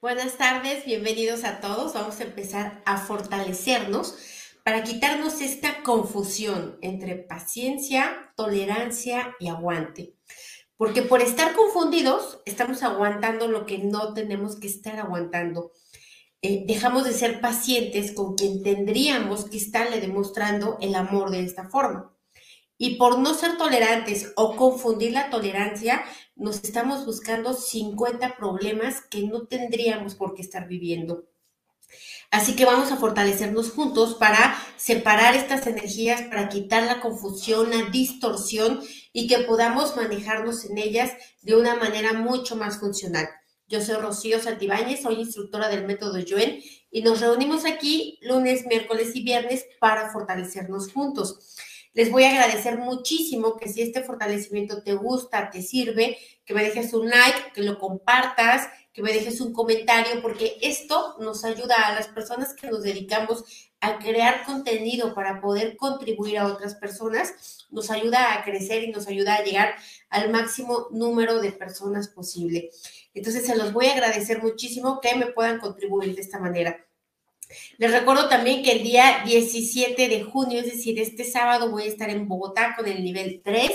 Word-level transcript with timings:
Buenas 0.00 0.36
tardes, 0.38 0.84
bienvenidos 0.84 1.42
a 1.42 1.58
todos. 1.58 1.92
Vamos 1.92 2.20
a 2.20 2.22
empezar 2.22 2.82
a 2.86 2.98
fortalecernos 2.98 4.14
para 4.64 4.84
quitarnos 4.84 5.40
esta 5.40 5.82
confusión 5.82 6.78
entre 6.82 7.16
paciencia, 7.16 8.32
tolerancia 8.36 9.34
y 9.40 9.48
aguante. 9.48 10.14
Porque 10.76 11.02
por 11.02 11.20
estar 11.20 11.52
confundidos, 11.52 12.40
estamos 12.46 12.84
aguantando 12.84 13.48
lo 13.48 13.66
que 13.66 13.78
no 13.78 14.14
tenemos 14.14 14.60
que 14.60 14.68
estar 14.68 15.00
aguantando. 15.00 15.72
Eh, 16.42 16.62
dejamos 16.68 17.02
de 17.02 17.12
ser 17.12 17.40
pacientes 17.40 18.12
con 18.12 18.36
quien 18.36 18.62
tendríamos 18.62 19.46
que 19.46 19.56
estarle 19.56 20.00
demostrando 20.00 20.78
el 20.80 20.94
amor 20.94 21.30
de 21.30 21.42
esta 21.42 21.68
forma. 21.68 22.16
Y 22.78 22.96
por 22.96 23.18
no 23.18 23.34
ser 23.34 23.58
tolerantes 23.58 24.32
o 24.36 24.56
confundir 24.56 25.12
la 25.12 25.30
tolerancia, 25.30 26.04
nos 26.36 26.62
estamos 26.62 27.04
buscando 27.04 27.52
50 27.52 28.36
problemas 28.36 29.02
que 29.10 29.22
no 29.22 29.46
tendríamos 29.46 30.14
por 30.14 30.34
qué 30.34 30.42
estar 30.42 30.68
viviendo. 30.68 31.24
Así 32.30 32.54
que 32.54 32.66
vamos 32.66 32.92
a 32.92 32.96
fortalecernos 32.96 33.70
juntos 33.70 34.14
para 34.14 34.56
separar 34.76 35.34
estas 35.34 35.66
energías, 35.66 36.22
para 36.22 36.48
quitar 36.48 36.82
la 36.84 37.00
confusión, 37.00 37.70
la 37.70 37.88
distorsión 37.90 38.80
y 39.12 39.26
que 39.26 39.38
podamos 39.38 39.96
manejarnos 39.96 40.66
en 40.66 40.78
ellas 40.78 41.12
de 41.42 41.56
una 41.56 41.74
manera 41.74 42.12
mucho 42.12 42.54
más 42.54 42.78
funcional. 42.78 43.28
Yo 43.66 43.80
soy 43.80 43.96
Rocío 43.96 44.40
Santibáñez, 44.40 45.02
soy 45.02 45.16
instructora 45.16 45.68
del 45.68 45.86
método 45.86 46.18
Yuen 46.18 46.62
y 46.90 47.02
nos 47.02 47.20
reunimos 47.20 47.64
aquí 47.64 48.18
lunes, 48.22 48.66
miércoles 48.66 49.10
y 49.14 49.22
viernes 49.22 49.64
para 49.80 50.10
fortalecernos 50.10 50.92
juntos. 50.92 51.56
Les 51.98 52.12
voy 52.12 52.22
a 52.22 52.30
agradecer 52.30 52.78
muchísimo 52.78 53.56
que 53.56 53.68
si 53.68 53.82
este 53.82 54.04
fortalecimiento 54.04 54.84
te 54.84 54.94
gusta, 54.94 55.50
te 55.50 55.62
sirve, 55.62 56.16
que 56.44 56.54
me 56.54 56.62
dejes 56.62 56.94
un 56.94 57.10
like, 57.10 57.50
que 57.52 57.62
lo 57.62 57.76
compartas, 57.76 58.68
que 58.92 59.02
me 59.02 59.12
dejes 59.12 59.40
un 59.40 59.52
comentario, 59.52 60.22
porque 60.22 60.58
esto 60.62 61.16
nos 61.18 61.44
ayuda 61.44 61.74
a 61.74 61.96
las 61.96 62.06
personas 62.06 62.54
que 62.54 62.68
nos 62.68 62.84
dedicamos 62.84 63.72
a 63.80 63.98
crear 63.98 64.44
contenido 64.44 65.12
para 65.12 65.40
poder 65.40 65.76
contribuir 65.76 66.38
a 66.38 66.46
otras 66.46 66.76
personas, 66.76 67.66
nos 67.68 67.90
ayuda 67.90 68.32
a 68.32 68.44
crecer 68.44 68.84
y 68.84 68.92
nos 68.92 69.08
ayuda 69.08 69.34
a 69.34 69.42
llegar 69.42 69.74
al 70.08 70.30
máximo 70.30 70.86
número 70.92 71.40
de 71.40 71.50
personas 71.50 72.06
posible. 72.06 72.70
Entonces, 73.12 73.44
se 73.44 73.56
los 73.56 73.72
voy 73.72 73.86
a 73.86 73.94
agradecer 73.94 74.40
muchísimo 74.40 75.00
que 75.00 75.16
me 75.16 75.26
puedan 75.26 75.58
contribuir 75.58 76.14
de 76.14 76.20
esta 76.20 76.38
manera. 76.38 76.87
Les 77.78 77.90
recuerdo 77.90 78.28
también 78.28 78.62
que 78.62 78.72
el 78.72 78.82
día 78.82 79.22
17 79.24 80.08
de 80.08 80.22
junio, 80.22 80.60
es 80.60 80.66
decir, 80.66 80.98
este 81.00 81.24
sábado, 81.24 81.70
voy 81.70 81.84
a 81.84 81.86
estar 81.86 82.10
en 82.10 82.28
Bogotá 82.28 82.74
con 82.76 82.86
el 82.86 83.02
nivel 83.02 83.40
3, 83.44 83.70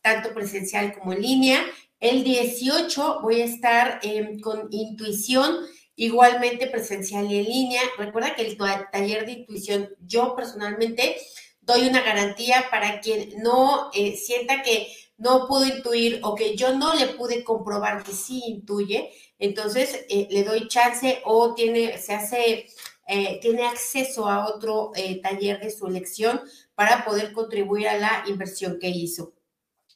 tanto 0.00 0.32
presencial 0.34 0.96
como 0.96 1.12
en 1.12 1.22
línea. 1.22 1.60
El 2.00 2.22
18 2.22 3.20
voy 3.22 3.40
a 3.40 3.44
estar 3.44 4.00
em, 4.02 4.38
con 4.40 4.68
intuición, 4.70 5.56
igualmente 5.96 6.68
presencial 6.68 7.30
y 7.30 7.38
en 7.38 7.44
línea. 7.44 7.82
Recuerda 7.96 8.34
que 8.34 8.42
el 8.42 8.56
taller 8.56 9.26
de 9.26 9.32
intuición, 9.32 9.88
yo 10.00 10.36
personalmente 10.36 11.16
doy 11.60 11.88
una 11.88 12.02
garantía 12.02 12.66
para 12.70 13.00
quien 13.00 13.42
no 13.42 13.90
eh, 13.94 14.16
sienta 14.16 14.62
que 14.62 14.88
no 15.18 15.48
pudo 15.48 15.66
intuir 15.66 16.20
o 16.22 16.34
que 16.34 16.56
yo 16.56 16.74
no 16.76 16.94
le 16.94 17.08
pude 17.08 17.42
comprobar 17.42 18.04
que 18.04 18.12
sí 18.12 18.42
intuye, 18.46 19.10
entonces 19.38 20.06
eh, 20.08 20.28
le 20.30 20.44
doy 20.44 20.68
chance 20.68 21.20
o 21.24 21.54
tiene, 21.54 21.98
se 21.98 22.14
hace 22.14 22.66
eh, 23.08 23.38
tiene 23.40 23.66
acceso 23.66 24.28
a 24.28 24.46
otro 24.46 24.92
eh, 24.94 25.20
taller 25.22 25.60
de 25.60 25.70
su 25.70 25.86
elección 25.86 26.40
para 26.74 27.04
poder 27.04 27.32
contribuir 27.32 27.88
a 27.88 27.98
la 27.98 28.24
inversión 28.28 28.78
que 28.78 28.88
hizo. 28.88 29.32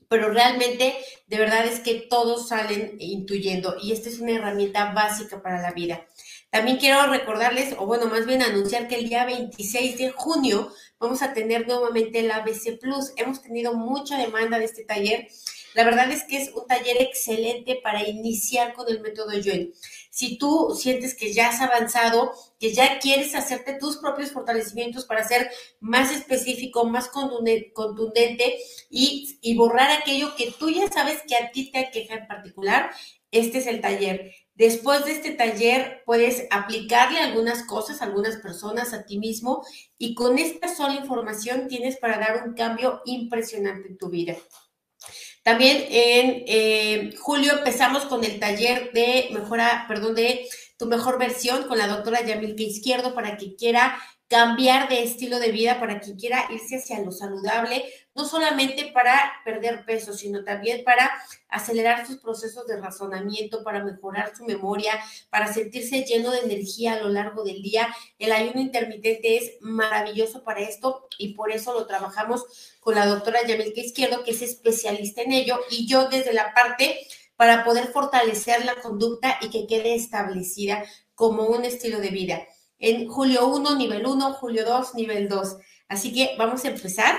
Pero 0.08 0.30
realmente, 0.30 0.94
de 1.26 1.38
verdad 1.38 1.66
es 1.66 1.80
que 1.80 2.06
todos 2.10 2.48
salen 2.48 2.96
intuyendo 2.98 3.76
y 3.80 3.92
esta 3.92 4.08
es 4.08 4.18
una 4.18 4.32
herramienta 4.32 4.92
básica 4.92 5.42
para 5.42 5.62
la 5.62 5.72
vida. 5.72 6.06
También 6.50 6.76
quiero 6.76 7.06
recordarles, 7.06 7.74
o 7.78 7.86
bueno, 7.86 8.06
más 8.06 8.26
bien 8.26 8.42
anunciar 8.42 8.86
que 8.86 8.96
el 8.96 9.08
día 9.08 9.24
26 9.24 9.96
de 9.96 10.10
junio 10.10 10.70
vamos 10.98 11.22
a 11.22 11.32
tener 11.32 11.66
nuevamente 11.66 12.20
el 12.20 12.30
ABC 12.30 12.78
Plus. 12.78 13.12
Hemos 13.16 13.40
tenido 13.40 13.72
mucha 13.72 14.18
demanda 14.18 14.58
de 14.58 14.66
este 14.66 14.84
taller. 14.84 15.28
La 15.74 15.84
verdad 15.84 16.10
es 16.10 16.24
que 16.24 16.36
es 16.36 16.50
un 16.54 16.66
taller 16.66 17.00
excelente 17.00 17.80
para 17.82 18.08
iniciar 18.08 18.74
con 18.74 18.88
el 18.88 19.00
método 19.00 19.32
Yuen 19.32 19.72
si 20.12 20.36
tú 20.36 20.76
sientes 20.78 21.14
que 21.14 21.32
ya 21.32 21.48
has 21.48 21.62
avanzado, 21.62 22.32
que 22.60 22.74
ya 22.74 22.98
quieres 22.98 23.34
hacerte 23.34 23.78
tus 23.78 23.96
propios 23.96 24.30
fortalecimientos 24.30 25.06
para 25.06 25.26
ser 25.26 25.50
más 25.80 26.12
específico, 26.12 26.84
más 26.84 27.08
contundente 27.08 28.58
y, 28.90 29.38
y 29.40 29.56
borrar 29.56 29.90
aquello 29.90 30.36
que 30.36 30.52
tú 30.58 30.68
ya 30.68 30.86
sabes 30.92 31.22
que 31.26 31.34
a 31.34 31.50
ti 31.50 31.72
te 31.72 31.78
aqueja 31.78 32.14
en 32.16 32.26
particular, 32.26 32.90
este 33.30 33.56
es 33.56 33.66
el 33.66 33.80
taller. 33.80 34.34
Después 34.54 35.06
de 35.06 35.12
este 35.12 35.30
taller 35.30 36.02
puedes 36.04 36.46
aplicarle 36.50 37.18
algunas 37.18 37.62
cosas, 37.62 38.02
algunas 38.02 38.36
personas, 38.36 38.92
a 38.92 39.06
ti 39.06 39.18
mismo 39.18 39.64
y 39.96 40.14
con 40.14 40.38
esta 40.38 40.68
sola 40.68 40.96
información 40.96 41.68
tienes 41.68 41.96
para 41.96 42.18
dar 42.18 42.46
un 42.46 42.52
cambio 42.52 43.00
impresionante 43.06 43.88
en 43.88 43.96
tu 43.96 44.10
vida. 44.10 44.36
También 45.42 45.84
en 45.88 46.44
eh, 46.46 47.14
julio 47.18 47.54
empezamos 47.58 48.04
con 48.04 48.24
el 48.24 48.38
taller 48.38 48.92
de 48.92 49.28
mejora, 49.32 49.86
perdón, 49.88 50.14
de 50.14 50.46
tu 50.78 50.86
mejor 50.86 51.18
versión 51.18 51.64
con 51.68 51.78
la 51.78 51.88
doctora 51.88 52.24
Yamilke 52.24 52.62
Izquierdo 52.62 53.14
para 53.14 53.36
que 53.36 53.56
quiera 53.56 53.98
cambiar 54.32 54.88
de 54.88 55.02
estilo 55.02 55.38
de 55.38 55.52
vida, 55.52 55.78
para 55.78 56.00
quien 56.00 56.16
quiera 56.16 56.48
irse 56.50 56.76
hacia 56.76 57.00
lo 57.00 57.12
saludable, 57.12 57.84
no 58.14 58.24
solamente 58.24 58.90
para 58.90 59.30
perder 59.44 59.84
peso, 59.84 60.14
sino 60.14 60.42
también 60.42 60.84
para 60.84 61.10
acelerar 61.50 62.06
sus 62.06 62.16
procesos 62.16 62.66
de 62.66 62.80
razonamiento, 62.80 63.62
para 63.62 63.84
mejorar 63.84 64.34
su 64.34 64.46
memoria, 64.46 64.98
para 65.28 65.52
sentirse 65.52 66.04
lleno 66.04 66.30
de 66.30 66.38
energía 66.38 66.94
a 66.94 67.00
lo 67.00 67.10
largo 67.10 67.44
del 67.44 67.60
día. 67.60 67.94
El 68.18 68.32
ayuno 68.32 68.62
intermitente 68.62 69.36
es 69.36 69.52
maravilloso 69.60 70.42
para 70.42 70.60
esto 70.60 71.08
y 71.18 71.34
por 71.34 71.52
eso 71.52 71.74
lo 71.74 71.86
trabajamos 71.86 72.78
con 72.80 72.94
la 72.94 73.04
doctora 73.04 73.46
Yamilke 73.46 73.82
Izquierdo, 73.82 74.24
que 74.24 74.30
es 74.30 74.40
especialista 74.40 75.20
en 75.20 75.32
ello, 75.32 75.60
y 75.68 75.86
yo 75.86 76.08
desde 76.08 76.32
la 76.32 76.54
parte 76.54 77.06
para 77.36 77.64
poder 77.64 77.88
fortalecer 77.88 78.64
la 78.64 78.76
conducta 78.76 79.36
y 79.42 79.50
que 79.50 79.66
quede 79.66 79.94
establecida 79.94 80.84
como 81.14 81.44
un 81.48 81.66
estilo 81.66 82.00
de 82.00 82.08
vida 82.08 82.46
en 82.82 83.08
julio 83.08 83.46
1, 83.46 83.76
nivel 83.76 84.04
1, 84.04 84.34
julio 84.34 84.64
2, 84.66 84.94
nivel 84.96 85.28
2. 85.28 85.56
Así 85.88 86.12
que 86.12 86.34
vamos 86.36 86.64
a 86.64 86.68
empezar. 86.68 87.14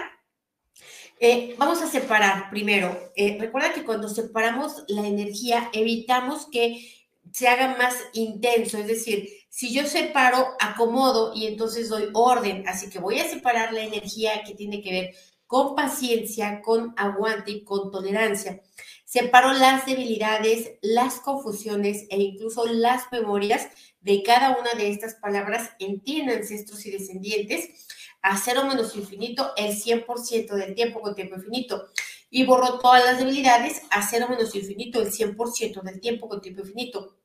Eh, 1.20 1.56
vamos 1.58 1.82
a 1.82 1.88
separar 1.88 2.50
primero. 2.50 3.12
Eh, 3.16 3.38
recuerda 3.40 3.74
que 3.74 3.86
cuando 3.86 4.10
separamos 4.10 4.84
la 4.90 5.08
energía, 5.08 5.70
evitamos 5.72 6.48
que 6.52 6.86
se 7.32 7.48
haga 7.48 7.78
más 7.78 7.96
intenso. 8.12 8.78
Es 8.78 8.88
decir, 8.88 9.30
si 9.50 9.74
yo 9.74 9.86
separo, 9.86 10.50
acomodo 10.60 11.32
y 11.34 11.48
entonces 11.48 11.88
doy 11.88 12.10
orden. 12.14 12.68
Así 12.68 12.90
que 12.90 13.00
voy 13.00 13.20
a 13.20 13.30
separar 13.30 13.72
la 13.72 13.84
energía 13.84 14.44
que 14.44 14.56
tiene 14.56 14.82
que 14.82 14.92
ver 14.92 15.16
con 15.48 15.76
paciencia, 15.76 16.62
con 16.62 16.94
aguante 16.98 17.52
y 17.52 17.64
con 17.64 17.90
tolerancia. 17.90 18.62
Separo 19.06 19.54
las 19.54 19.86
debilidades, 19.86 20.72
las 20.82 21.20
confusiones 21.20 22.06
e 22.10 22.20
incluso 22.20 22.66
las 22.66 23.04
memorias 23.12 23.70
de 24.04 24.22
cada 24.22 24.58
una 24.58 24.74
de 24.74 24.90
estas 24.90 25.16
palabras 25.16 25.72
en 25.80 26.02
ti, 26.02 26.22
en 26.22 26.30
ancestros 26.30 26.86
y 26.86 26.92
descendientes, 26.92 27.88
a 28.22 28.38
cero 28.38 28.66
menos 28.66 28.96
infinito 28.96 29.54
el 29.58 29.72
100% 29.76 30.54
del 30.54 30.76
tiempo 30.76 31.02
con 31.02 31.16
tiempo 31.16 31.36
infinito. 31.36 31.88
Y 32.30 32.46
borro 32.46 32.80
todas 32.80 33.04
las 33.06 33.18
debilidades 33.18 33.82
a 33.90 34.02
cero 34.08 34.28
menos 34.30 34.56
infinito 34.56 35.02
el 35.02 35.12
100% 35.12 35.82
del 35.82 36.00
tiempo 36.00 36.28
con 36.28 36.42
tiempo 36.42 36.62
infinito. 36.62 37.18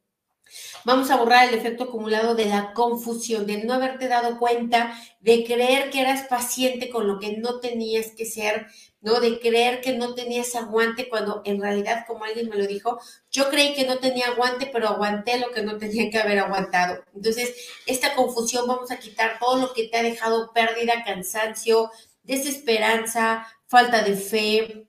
Vamos 0.84 1.10
a 1.10 1.16
borrar 1.16 1.48
el 1.48 1.54
efecto 1.54 1.84
acumulado 1.84 2.34
de 2.34 2.47
la 2.47 2.72
confusión, 2.72 3.47
de 3.47 3.64
no 3.64 3.75
haberte 3.75 4.09
dado 4.09 4.38
cuenta, 4.38 4.98
de 5.20 5.44
creer 5.44 5.91
que 5.91 6.00
eras 6.00 6.22
paciente 6.28 6.91
con 6.91 7.06
lo 7.06 7.19
que 7.19 7.36
no 7.36 7.60
tenías 7.60 8.12
que 8.16 8.25
ser, 8.25 8.66
¿no? 9.00 9.20
De 9.20 9.38
creer 9.38 9.81
que 9.81 9.97
no 9.97 10.14
tenías 10.14 10.54
aguante 10.54 11.09
cuando 11.09 11.42
en 11.44 11.60
realidad, 11.60 12.04
como 12.06 12.25
alguien 12.25 12.48
me 12.48 12.56
lo 12.56 12.66
dijo, 12.66 12.98
yo 13.31 13.50
creí 13.50 13.75
que 13.75 13.86
no 13.86 13.98
tenía 13.98 14.28
aguante, 14.28 14.69
pero 14.72 14.88
aguanté 14.88 15.38
lo 15.38 15.50
que 15.50 15.62
no 15.62 15.78
tenía 15.78 16.10
que 16.10 16.18
haber 16.18 16.39
aguantado. 16.39 17.04
Entonces, 17.15 17.54
esta 17.86 18.15
confusión 18.15 18.66
vamos 18.66 18.91
a 18.91 18.98
quitar 18.98 19.39
todo 19.39 19.56
lo 19.56 19.72
que 19.72 19.89
te 19.89 19.98
ha 19.98 20.03
dejado 20.03 20.53
pérdida, 20.53 21.04
cansancio, 21.04 21.91
desesperanza, 22.22 23.47
falta 23.66 24.03
de 24.03 24.16
fe, 24.16 24.87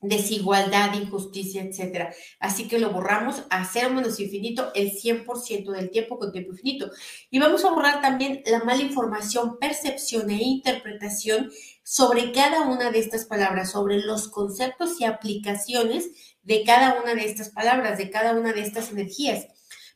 desigualdad, 0.00 0.94
injusticia, 0.94 1.62
etcétera. 1.62 2.14
Así 2.38 2.68
que 2.68 2.78
lo 2.78 2.90
borramos 2.90 3.42
a 3.50 3.64
cero 3.64 3.90
menos 3.90 4.20
infinito 4.20 4.70
el 4.74 4.92
100% 4.92 5.72
del 5.72 5.90
tiempo 5.90 6.18
con 6.18 6.32
tiempo 6.32 6.52
infinito. 6.52 6.90
Y 7.30 7.38
vamos 7.38 7.64
a 7.64 7.70
borrar 7.70 8.00
también 8.00 8.42
la 8.46 8.60
mala 8.60 8.82
información, 8.82 9.58
percepción 9.58 10.30
e 10.30 10.42
interpretación 10.42 11.50
sobre 11.82 12.32
cada 12.32 12.62
una 12.62 12.90
de 12.90 13.00
estas 13.00 13.24
palabras, 13.24 13.72
sobre 13.72 13.98
los 13.98 14.28
conceptos 14.28 15.00
y 15.00 15.04
aplicaciones 15.04 16.10
de 16.42 16.62
cada 16.64 17.00
una 17.02 17.14
de 17.14 17.24
estas 17.24 17.50
palabras, 17.50 17.98
de 17.98 18.10
cada 18.10 18.34
una 18.34 18.52
de 18.52 18.62
estas 18.62 18.90
energías. 18.90 19.48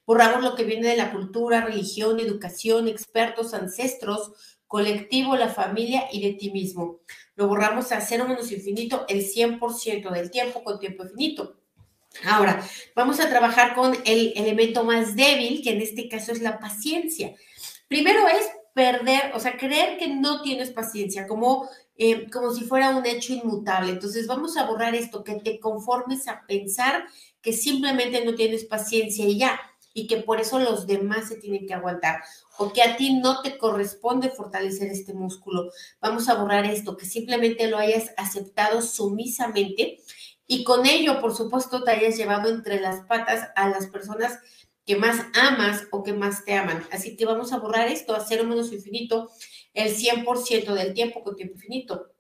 Borramos 0.05 0.43
lo 0.43 0.57
que 0.57 0.65
viene 0.65 0.89
de 0.89 0.97
la 0.97 1.13
cultura, 1.13 1.65
religión, 1.65 2.19
educación, 2.19 2.89
expertos, 2.89 3.55
ancestros, 3.55 4.33
colectivo, 4.67 5.37
la 5.37 5.49
familia 5.49 6.09
y 6.11 6.23
de 6.23 6.33
ti 6.33 6.51
mismo 6.51 7.03
lo 7.35 7.49
borramos 7.49 7.93
a 7.93 8.01
cero 8.01 8.27
menos 8.29 8.51
infinito 8.53 9.05
el 9.09 9.25
100% 9.25 10.11
del 10.11 10.31
tiempo 10.31 10.63
con 10.63 10.79
tiempo 10.79 11.05
infinito. 11.05 11.57
Ahora, 12.27 12.63
vamos 12.95 13.21
a 13.21 13.29
trabajar 13.29 13.75
con 13.75 13.97
el 14.05 14.33
elemento 14.37 14.85
más 14.85 15.17
débil, 15.17 15.63
que 15.63 15.71
en 15.71 15.81
este 15.81 16.09
caso 16.09 16.33
es 16.33 16.43
la 16.43 16.59
paciencia. 16.59 17.35
Primero 17.89 18.29
es 18.29 18.51
perder, 18.75 19.33
o 19.35 19.41
sea, 19.41 19.57
creer 19.57 19.99
que 19.99 20.09
no 20.09 20.43
tienes 20.43 20.71
paciencia, 20.71 21.27
como, 21.27 21.69
eh, 21.97 22.31
como 22.31 22.53
si 22.53 22.65
fuera 22.65 22.91
un 22.91 23.05
hecho 23.07 23.33
inmutable. 23.33 23.93
Entonces, 23.93 24.27
vamos 24.27 24.57
a 24.57 24.67
borrar 24.67 24.95
esto, 24.95 25.25
que 25.25 25.37
te 25.37 25.59
conformes 25.59 26.29
a 26.29 26.45
pensar 26.47 27.07
que 27.41 27.53
simplemente 27.53 28.25
no 28.25 28.35
tienes 28.35 28.65
paciencia 28.65 29.27
y 29.27 29.39
ya, 29.39 29.61
y 29.95 30.07
que 30.07 30.19
por 30.19 30.41
eso 30.41 30.59
los 30.59 30.87
demás 30.87 31.29
se 31.29 31.37
tienen 31.37 31.67
que 31.67 31.75
aguantar, 31.75 32.23
o 32.59 32.73
que 32.73 32.83
a 32.83 32.97
ti 32.97 33.15
no 33.15 33.43
te 33.43 33.59
corresponde 33.59 34.31
fortalecer 34.31 34.91
este 34.91 35.15
músculo. 35.15 35.71
Vamos 36.01 36.29
a 36.29 36.35
borrar 36.35 36.65
esto, 36.67 36.97
que 36.97 37.07
simplemente 37.07 37.69
lo 37.69 37.79
hayas 37.79 38.13
aceptado 38.17 38.83
sumisamente 38.83 39.99
y 40.47 40.65
con 40.65 40.87
ello, 40.87 41.21
por 41.21 41.35
supuesto, 41.35 41.83
te 41.83 41.93
hayas 41.93 42.17
llevado 42.17 42.51
entre 42.51 42.81
las 42.81 43.07
patas 43.07 43.49
a 43.57 43.69
las 43.69 43.87
personas 43.87 44.39
que 44.85 44.97
más 44.97 45.25
amas 45.35 45.87
o 45.93 46.03
que 46.03 46.13
más 46.13 46.45
te 46.45 46.55
aman. 46.55 46.87
Así 46.91 47.17
que 47.17 47.25
vamos 47.25 47.53
a 47.53 47.59
borrar 47.59 47.89
esto 47.89 48.15
a 48.15 48.21
cero 48.21 48.45
menos 48.45 48.73
infinito 48.73 49.31
el 49.73 49.97
100% 49.97 50.75
del 50.75 50.93
tiempo 50.93 51.23
con 51.23 51.37
tiempo 51.37 51.55
infinito. 51.55 52.11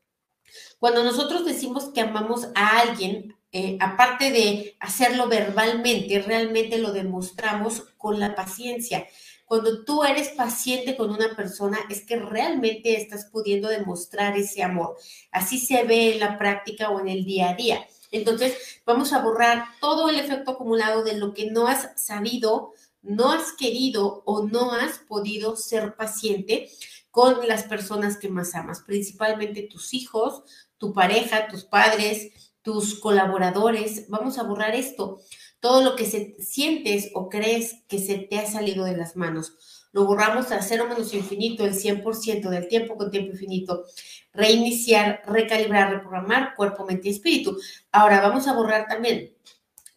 Cuando 0.78 1.04
nosotros 1.04 1.44
decimos 1.44 1.90
que 1.92 2.00
amamos 2.00 2.48
a 2.54 2.80
alguien, 2.80 3.36
eh, 3.52 3.76
aparte 3.80 4.30
de 4.30 4.76
hacerlo 4.80 5.28
verbalmente, 5.28 6.20
realmente 6.22 6.78
lo 6.78 6.92
demostramos 6.92 7.82
con 7.98 8.18
la 8.18 8.34
paciencia. 8.34 9.06
Cuando 9.44 9.84
tú 9.84 10.02
eres 10.04 10.28
paciente 10.30 10.96
con 10.96 11.10
una 11.10 11.36
persona, 11.36 11.78
es 11.90 12.06
que 12.06 12.16
realmente 12.16 12.96
estás 12.96 13.26
pudiendo 13.26 13.68
demostrar 13.68 14.34
ese 14.38 14.62
amor. 14.62 14.96
Así 15.30 15.58
se 15.58 15.84
ve 15.84 16.14
en 16.14 16.20
la 16.20 16.38
práctica 16.38 16.88
o 16.88 17.00
en 17.00 17.08
el 17.08 17.26
día 17.26 17.50
a 17.50 17.54
día. 17.54 17.86
Entonces, 18.10 18.80
vamos 18.86 19.12
a 19.12 19.22
borrar 19.22 19.66
todo 19.80 20.08
el 20.08 20.18
efecto 20.18 20.52
acumulado 20.52 21.04
de 21.04 21.18
lo 21.18 21.34
que 21.34 21.50
no 21.50 21.66
has 21.66 21.90
sabido, 21.96 22.72
no 23.02 23.32
has 23.32 23.52
querido 23.52 24.22
o 24.24 24.46
no 24.46 24.72
has 24.72 24.98
podido 25.00 25.56
ser 25.56 25.96
paciente 25.96 26.70
con 27.10 27.46
las 27.46 27.64
personas 27.64 28.16
que 28.16 28.30
más 28.30 28.54
amas, 28.54 28.80
principalmente 28.80 29.68
tus 29.70 29.92
hijos, 29.92 30.44
tu 30.78 30.94
pareja, 30.94 31.48
tus 31.48 31.64
padres, 31.64 32.51
tus 32.62 32.98
colaboradores. 32.98 34.08
Vamos 34.08 34.38
a 34.38 34.44
borrar 34.44 34.74
esto, 34.74 35.20
todo 35.60 35.82
lo 35.82 35.96
que 35.96 36.06
se, 36.06 36.36
sientes 36.40 37.10
o 37.14 37.28
crees 37.28 37.82
que 37.88 37.98
se 37.98 38.18
te 38.18 38.38
ha 38.38 38.50
salido 38.50 38.84
de 38.84 38.96
las 38.96 39.16
manos 39.16 39.58
lo 39.92 40.06
borramos 40.06 40.50
a 40.52 40.62
cero 40.62 40.86
menos 40.88 41.12
infinito, 41.14 41.64
el 41.64 41.74
100% 41.74 42.48
del 42.48 42.66
tiempo 42.66 42.96
con 42.96 43.10
tiempo 43.10 43.32
infinito. 43.32 43.84
Reiniciar, 44.32 45.22
recalibrar, 45.26 45.92
reprogramar 45.92 46.54
cuerpo, 46.56 46.86
mente 46.86 47.08
y 47.08 47.12
espíritu. 47.12 47.58
Ahora 47.92 48.20
vamos 48.22 48.48
a 48.48 48.54
borrar 48.54 48.88
también 48.88 49.34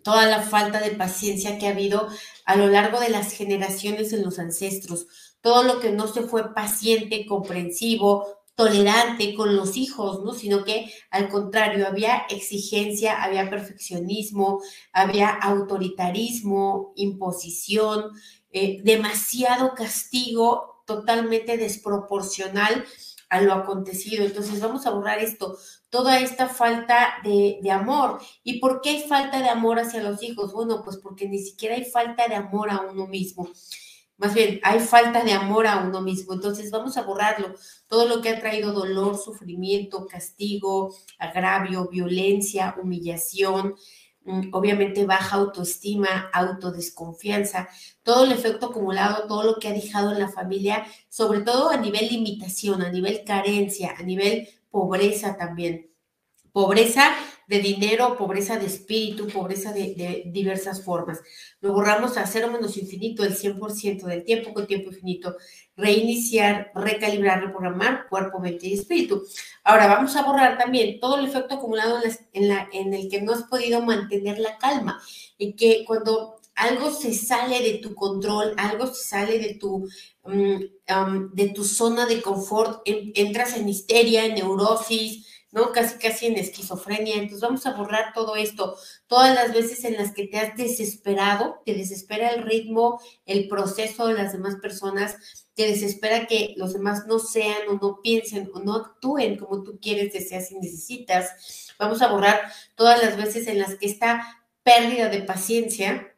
toda 0.03 0.25
la 0.27 0.41
falta 0.41 0.81
de 0.81 0.91
paciencia 0.91 1.57
que 1.57 1.67
ha 1.67 1.71
habido 1.71 2.09
a 2.45 2.55
lo 2.57 2.67
largo 2.67 2.99
de 2.99 3.09
las 3.09 3.31
generaciones 3.31 4.13
en 4.13 4.23
los 4.23 4.37
ancestros, 4.37 5.07
todo 5.41 5.63
lo 5.63 5.79
que 5.79 5.91
no 5.91 6.07
se 6.07 6.23
fue 6.23 6.53
paciente, 6.53 7.25
comprensivo, 7.25 8.27
tolerante 8.55 9.35
con 9.35 9.55
los 9.55 9.77
hijos, 9.77 10.23
¿no? 10.23 10.33
Sino 10.33 10.63
que 10.63 10.91
al 11.11 11.29
contrario, 11.29 11.87
había 11.87 12.25
exigencia, 12.29 13.21
había 13.21 13.49
perfeccionismo, 13.49 14.61
había 14.93 15.29
autoritarismo, 15.29 16.93
imposición, 16.95 18.11
eh, 18.51 18.81
demasiado 18.83 19.73
castigo 19.75 20.83
totalmente 20.87 21.57
desproporcional 21.57 22.85
a 23.29 23.41
lo 23.41 23.53
acontecido. 23.53 24.23
Entonces 24.23 24.61
vamos 24.61 24.85
a 24.85 24.91
borrar 24.91 25.19
esto, 25.19 25.57
toda 25.89 26.19
esta 26.19 26.47
falta 26.47 27.15
de, 27.23 27.59
de, 27.61 27.71
amor. 27.71 28.19
¿Y 28.43 28.59
por 28.59 28.81
qué 28.81 28.91
hay 28.91 29.01
falta 29.01 29.41
de 29.41 29.49
amor 29.49 29.79
hacia 29.79 30.01
los 30.01 30.23
hijos? 30.23 30.53
Bueno, 30.53 30.81
pues 30.83 30.97
porque 30.97 31.27
ni 31.27 31.39
siquiera 31.39 31.75
hay 31.75 31.85
falta 31.85 32.27
de 32.27 32.35
amor 32.35 32.69
a 32.69 32.81
uno 32.81 33.07
mismo. 33.07 33.49
Más 34.17 34.33
bien, 34.33 34.59
hay 34.63 34.79
falta 34.79 35.23
de 35.23 35.33
amor 35.33 35.67
a 35.67 35.79
uno 35.79 36.01
mismo. 36.01 36.33
Entonces 36.33 36.71
vamos 36.71 36.97
a 36.97 37.03
borrarlo. 37.03 37.53
Todo 37.87 38.07
lo 38.07 38.21
que 38.21 38.29
ha 38.29 38.39
traído 38.39 38.71
dolor, 38.71 39.17
sufrimiento, 39.17 40.07
castigo, 40.07 40.95
agravio, 41.19 41.89
violencia, 41.89 42.75
humillación, 42.81 43.75
Mm, 44.25 44.49
obviamente 44.53 45.05
baja 45.05 45.35
autoestima, 45.35 46.29
autodesconfianza, 46.33 47.69
todo 48.01 48.25
el 48.25 48.31
efecto 48.31 48.67
acumulado, 48.67 49.27
todo 49.27 49.43
lo 49.43 49.59
que 49.59 49.67
ha 49.67 49.73
dejado 49.73 50.11
en 50.11 50.19
la 50.19 50.29
familia, 50.29 50.85
sobre 51.09 51.41
todo 51.41 51.69
a 51.69 51.77
nivel 51.77 52.07
limitación, 52.09 52.81
a 52.81 52.91
nivel 52.91 53.23
carencia, 53.23 53.93
a 53.97 54.01
nivel 54.03 54.49
pobreza 54.71 55.37
también. 55.37 55.91
Pobreza 56.55 57.13
de 57.49 57.59
dinero, 57.59 58.17
pobreza 58.17 58.57
de 58.57 58.67
espíritu, 58.67 59.27
pobreza 59.27 59.73
de, 59.73 60.23
diversas 60.27 60.81
formas. 60.81 61.19
Lo 61.59 61.73
borramos 61.73 62.15
a 62.15 62.25
cero 62.25 62.49
menos 62.49 62.77
infinito, 62.77 63.25
el 63.25 63.35
100% 63.35 64.03
del 64.05 64.23
tiempo 64.23 64.53
con 64.53 64.65
tiempo 64.65 64.89
infinito. 64.89 65.35
Reiniciar, 65.75 66.71
recalibrar, 66.73 67.41
reprogramar 67.43 68.07
cuerpo, 68.07 68.39
mente 68.39 68.67
y 68.67 68.75
espíritu. 68.75 69.21
Ahora 69.65 69.87
vamos 69.87 70.15
a 70.15 70.23
borrar 70.23 70.57
también 70.57 71.01
todo 71.01 71.19
el 71.19 71.25
efecto 71.25 71.55
acumulado 71.55 71.99
en, 72.31 72.51
en 72.71 72.93
el 72.93 73.09
que 73.09 73.21
no 73.21 73.33
has 73.33 73.43
podido 73.43 73.81
mantener 73.81 74.39
la 74.39 74.57
calma. 74.57 75.01
Y 75.37 75.57
que 75.57 75.83
cuando 75.85 76.39
algo 76.55 76.89
se 76.89 77.13
sale 77.13 77.61
de 77.61 77.79
tu 77.79 77.93
control, 77.93 78.53
algo 78.55 78.87
se 78.87 79.03
sale 79.03 79.39
de 79.39 79.55
tu, 79.55 79.89
mm, 80.23 81.33
de 81.33 81.49
tu 81.49 81.65
zona 81.65 82.05
de 82.05 82.21
confort, 82.21 82.81
entras 82.85 83.57
en 83.57 83.67
histeria, 83.67 84.25
en 84.25 84.35
neurosis, 84.35 85.34
¿no? 85.55 85.71
Casi, 85.71 85.97
casi 85.97 86.25
en 86.27 86.37
esquizofrenia. 86.37 87.15
Entonces 87.15 87.39
vamos 87.39 87.65
a 87.65 87.71
borrar 87.71 88.11
todo 88.13 88.35
esto. 88.35 88.77
Todas 89.07 89.33
las 89.33 89.53
veces 89.53 89.85
en 89.85 89.95
las 89.95 90.13
que 90.13 90.27
te 90.27 90.37
has 90.37 90.55
desesperado, 90.57 91.61
te 91.65 91.73
desespera 91.73 92.29
el 92.31 92.43
ritmo, 92.43 92.99
el 93.25 93.47
proceso 93.47 94.07
de 94.07 94.15
las 94.15 94.33
demás 94.33 94.57
personas, 94.57 95.15
te 95.53 95.65
desespera 95.65 96.27
que 96.27 96.53
los 96.57 96.73
demás 96.73 97.07
no 97.07 97.19
sean 97.19 97.69
o 97.69 97.79
no 97.81 98.01
piensen 98.03 98.51
o 98.53 98.59
no 98.59 98.75
actúen 98.75 99.37
como 99.37 99.63
tú 99.63 99.79
quieres, 99.81 100.11
deseas 100.11 100.51
y 100.51 100.59
necesitas. 100.59 101.73
Vamos 101.79 102.01
a 102.01 102.11
borrar 102.11 102.51
todas 102.75 103.01
las 103.01 103.15
veces 103.15 103.47
en 103.47 103.59
las 103.59 103.75
que 103.75 103.85
esta 103.85 104.43
pérdida 104.61 105.07
de 105.07 105.21
paciencia 105.21 106.14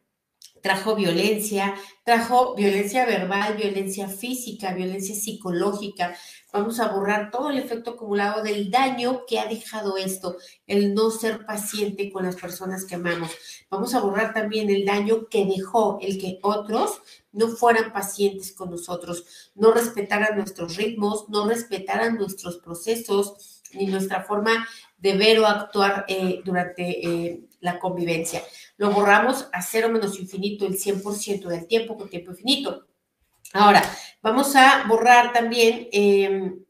trajo 0.68 0.94
violencia, 0.94 1.74
trajo 2.04 2.54
violencia 2.54 3.06
verbal, 3.06 3.56
violencia 3.56 4.06
física, 4.06 4.74
violencia 4.74 5.14
psicológica, 5.14 6.14
Vamos 6.50 6.80
a 6.80 6.88
borrar 6.88 7.30
todo 7.30 7.50
el 7.50 7.58
efecto 7.58 7.90
acumulado 7.90 8.42
del 8.42 8.70
daño 8.70 9.26
que 9.26 9.38
ha 9.38 9.46
dejado 9.46 9.98
esto, 9.98 10.38
el 10.66 10.94
no 10.94 11.10
ser 11.10 11.44
paciente 11.44 12.10
con 12.10 12.24
las 12.24 12.36
personas 12.36 12.86
que 12.86 12.94
amamos. 12.94 13.30
Vamos 13.68 13.94
a 13.94 14.00
borrar 14.00 14.32
también 14.32 14.70
el 14.70 14.86
daño 14.86 15.28
que 15.28 15.44
dejó 15.44 15.98
el 16.00 16.18
que 16.18 16.38
otros 16.42 17.02
no 17.32 17.48
fueran 17.48 17.92
pacientes 17.92 18.52
con 18.52 18.70
nosotros, 18.70 19.50
no 19.54 19.72
respetaran 19.72 20.38
nuestros 20.38 20.76
ritmos, 20.76 21.28
no 21.28 21.46
respetaran 21.46 22.16
nuestros 22.16 22.56
procesos 22.56 23.60
ni 23.74 23.86
nuestra 23.86 24.24
forma 24.24 24.66
de 24.96 25.18
ver 25.18 25.40
o 25.40 25.46
actuar 25.46 26.06
eh, 26.08 26.40
durante 26.46 27.06
eh, 27.06 27.40
la 27.60 27.78
convivencia. 27.78 28.42
Lo 28.78 28.92
borramos 28.92 29.48
a 29.52 29.60
cero 29.60 29.90
menos 29.90 30.18
infinito 30.18 30.64
el 30.64 30.78
100% 30.78 31.46
del 31.48 31.66
tiempo 31.66 31.96
con 31.96 32.08
tiempo 32.08 32.30
infinito. 32.30 32.86
Ahora, 33.52 33.82
vamos 34.22 34.54
a 34.56 34.84
borrar 34.86 35.32
también 35.32 35.88
em, 35.90 36.64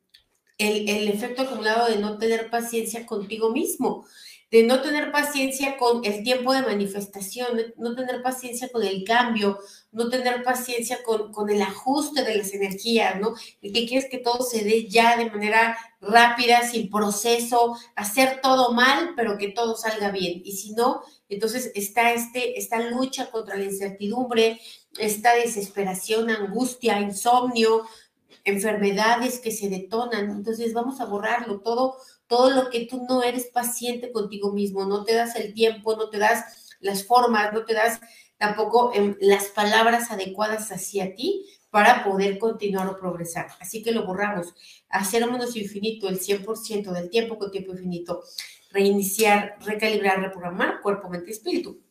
el, 0.56 1.08
efecto 1.08 1.42
acumulado 1.42 1.88
de 1.88 1.98
no 1.98 2.18
tener 2.18 2.50
paciencia 2.50 3.04
contigo 3.04 3.50
mismo, 3.50 4.06
de 4.50 4.62
no 4.62 4.80
tener 4.80 5.12
paciencia 5.12 5.76
con 5.76 6.02
el 6.04 6.22
tiempo 6.22 6.54
de 6.54 6.62
manifestación, 6.62 7.74
no 7.76 7.94
tener 7.94 8.22
paciencia 8.22 8.70
con 8.70 8.82
el 8.82 9.04
cambio, 9.04 9.58
no 9.92 10.08
tener 10.08 10.42
paciencia 10.42 11.02
con, 11.04 11.30
con 11.30 11.50
el 11.50 11.60
ajuste 11.60 12.24
de 12.24 12.36
las 12.36 12.54
energías, 12.54 13.20
¿no? 13.20 13.34
El 13.60 13.72
que 13.72 13.86
quieres 13.86 14.08
que 14.08 14.18
todo 14.18 14.42
se 14.42 14.64
dé 14.64 14.88
ya 14.88 15.18
de 15.18 15.30
manera 15.30 15.76
rápida, 16.00 16.62
sin 16.62 16.88
proceso, 16.88 17.76
hacer 17.94 18.40
todo 18.40 18.72
mal, 18.72 19.12
pero 19.16 19.36
que 19.36 19.48
todo 19.48 19.76
salga 19.76 20.10
bien. 20.10 20.40
Y 20.44 20.52
si 20.52 20.72
no, 20.72 21.02
entonces 21.28 21.72
está 21.74 22.12
este, 22.12 22.58
esta 22.58 22.80
lucha 22.80 23.30
contra 23.30 23.56
la 23.56 23.64
incertidumbre, 23.64 24.60
esta 24.98 25.34
desesperación, 25.34 26.30
angustia, 26.30 27.00
insomnio, 27.00 27.84
enfermedades 28.44 29.38
que 29.38 29.50
se 29.50 29.68
detonan. 29.68 30.30
Entonces 30.30 30.72
vamos 30.72 31.00
a 31.00 31.06
borrarlo 31.06 31.60
todo, 31.60 31.96
todo 32.26 32.50
lo 32.50 32.70
que 32.70 32.86
tú 32.86 33.04
no 33.08 33.22
eres 33.22 33.46
paciente 33.46 34.10
contigo 34.10 34.52
mismo, 34.52 34.84
no 34.86 35.04
te 35.04 35.14
das 35.14 35.36
el 35.36 35.54
tiempo, 35.54 35.96
no 35.96 36.08
te 36.10 36.18
das 36.18 36.76
las 36.80 37.04
formas, 37.04 37.52
no 37.52 37.64
te 37.64 37.74
das 37.74 38.00
tampoco 38.38 38.92
em, 38.94 39.16
las 39.20 39.46
palabras 39.46 40.10
adecuadas 40.10 40.70
hacia 40.70 41.14
ti 41.14 41.44
para 41.70 42.04
poder 42.04 42.38
continuar 42.38 42.88
o 42.88 42.98
progresar. 42.98 43.48
Así 43.60 43.82
que 43.82 43.92
lo 43.92 44.06
borramos 44.06 44.54
a 44.88 45.04
cero 45.04 45.30
menos 45.30 45.54
infinito, 45.56 46.08
el 46.08 46.18
100% 46.18 46.92
del 46.92 47.10
tiempo 47.10 47.36
con 47.36 47.50
tiempo 47.50 47.72
infinito. 47.72 48.22
Reiniciar, 48.70 49.56
recalibrar, 49.64 50.20
reprogramar 50.20 50.80
cuerpo, 50.80 51.08
mente 51.08 51.30
y 51.30 51.32
espíritu. 51.32 51.82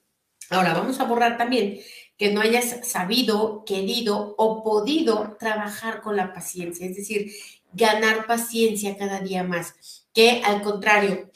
Ahora 0.49 0.73
vamos 0.73 0.99
a 0.99 1.05
borrar 1.05 1.37
también 1.37 1.79
que 2.17 2.31
no 2.31 2.41
hayas 2.41 2.87
sabido, 2.87 3.63
querido 3.65 4.35
o 4.37 4.63
podido 4.63 5.35
trabajar 5.39 6.01
con 6.01 6.15
la 6.15 6.33
paciencia, 6.33 6.87
es 6.87 6.95
decir, 6.95 7.31
ganar 7.73 8.25
paciencia 8.25 8.97
cada 8.97 9.19
día 9.19 9.43
más, 9.43 10.07
que 10.13 10.41
al 10.43 10.61
contrario, 10.61 11.31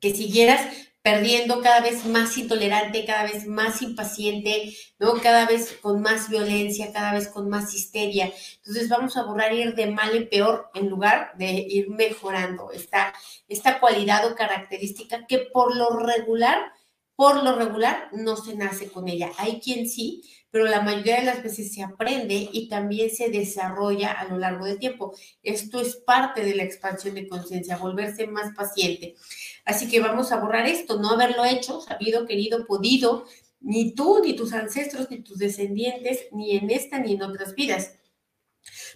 que 0.00 0.14
siguieras 0.14 0.66
perdiendo 1.04 1.60
cada 1.60 1.82
vez 1.82 2.06
más 2.06 2.34
intolerante, 2.38 3.04
cada 3.04 3.24
vez 3.24 3.46
más 3.46 3.82
impaciente, 3.82 4.74
¿no? 4.98 5.12
Cada 5.20 5.44
vez 5.44 5.76
con 5.82 6.00
más 6.00 6.30
violencia, 6.30 6.94
cada 6.94 7.12
vez 7.12 7.28
con 7.28 7.50
más 7.50 7.74
histeria. 7.74 8.32
Entonces 8.56 8.88
vamos 8.88 9.14
a 9.18 9.24
borrar 9.24 9.52
ir 9.52 9.74
de 9.74 9.90
mal 9.90 10.16
en 10.16 10.30
peor 10.30 10.70
en 10.72 10.88
lugar 10.88 11.32
de 11.36 11.66
ir 11.68 11.90
mejorando 11.90 12.70
esta, 12.70 13.12
esta 13.48 13.80
cualidad 13.80 14.26
o 14.26 14.34
característica 14.34 15.26
que 15.26 15.40
por 15.40 15.76
lo 15.76 15.90
regular, 15.90 16.72
por 17.14 17.44
lo 17.44 17.54
regular 17.54 18.08
no 18.12 18.36
se 18.36 18.56
nace 18.56 18.90
con 18.90 19.06
ella. 19.06 19.30
Hay 19.36 19.60
quien 19.60 19.86
sí, 19.86 20.22
pero 20.50 20.64
la 20.64 20.80
mayoría 20.80 21.16
de 21.16 21.26
las 21.26 21.42
veces 21.42 21.74
se 21.74 21.82
aprende 21.82 22.48
y 22.50 22.68
también 22.68 23.10
se 23.10 23.28
desarrolla 23.28 24.12
a 24.12 24.24
lo 24.24 24.38
largo 24.38 24.64
del 24.64 24.78
tiempo. 24.78 25.12
Esto 25.42 25.80
es 25.80 25.96
parte 25.96 26.44
de 26.44 26.54
la 26.54 26.62
expansión 26.62 27.16
de 27.16 27.28
conciencia, 27.28 27.76
volverse 27.76 28.26
más 28.26 28.54
paciente. 28.54 29.16
Así 29.64 29.88
que 29.88 30.00
vamos 30.00 30.30
a 30.30 30.40
borrar 30.40 30.66
esto, 30.66 30.98
no 30.98 31.10
haberlo 31.10 31.44
hecho, 31.44 31.80
sabido, 31.80 32.26
querido, 32.26 32.66
podido, 32.66 33.26
ni 33.60 33.94
tú, 33.94 34.20
ni 34.22 34.36
tus 34.36 34.52
ancestros, 34.52 35.10
ni 35.10 35.22
tus 35.22 35.38
descendientes, 35.38 36.26
ni 36.32 36.56
en 36.56 36.70
esta, 36.70 36.98
ni 36.98 37.14
en 37.14 37.22
otras 37.22 37.54
vidas. 37.54 37.94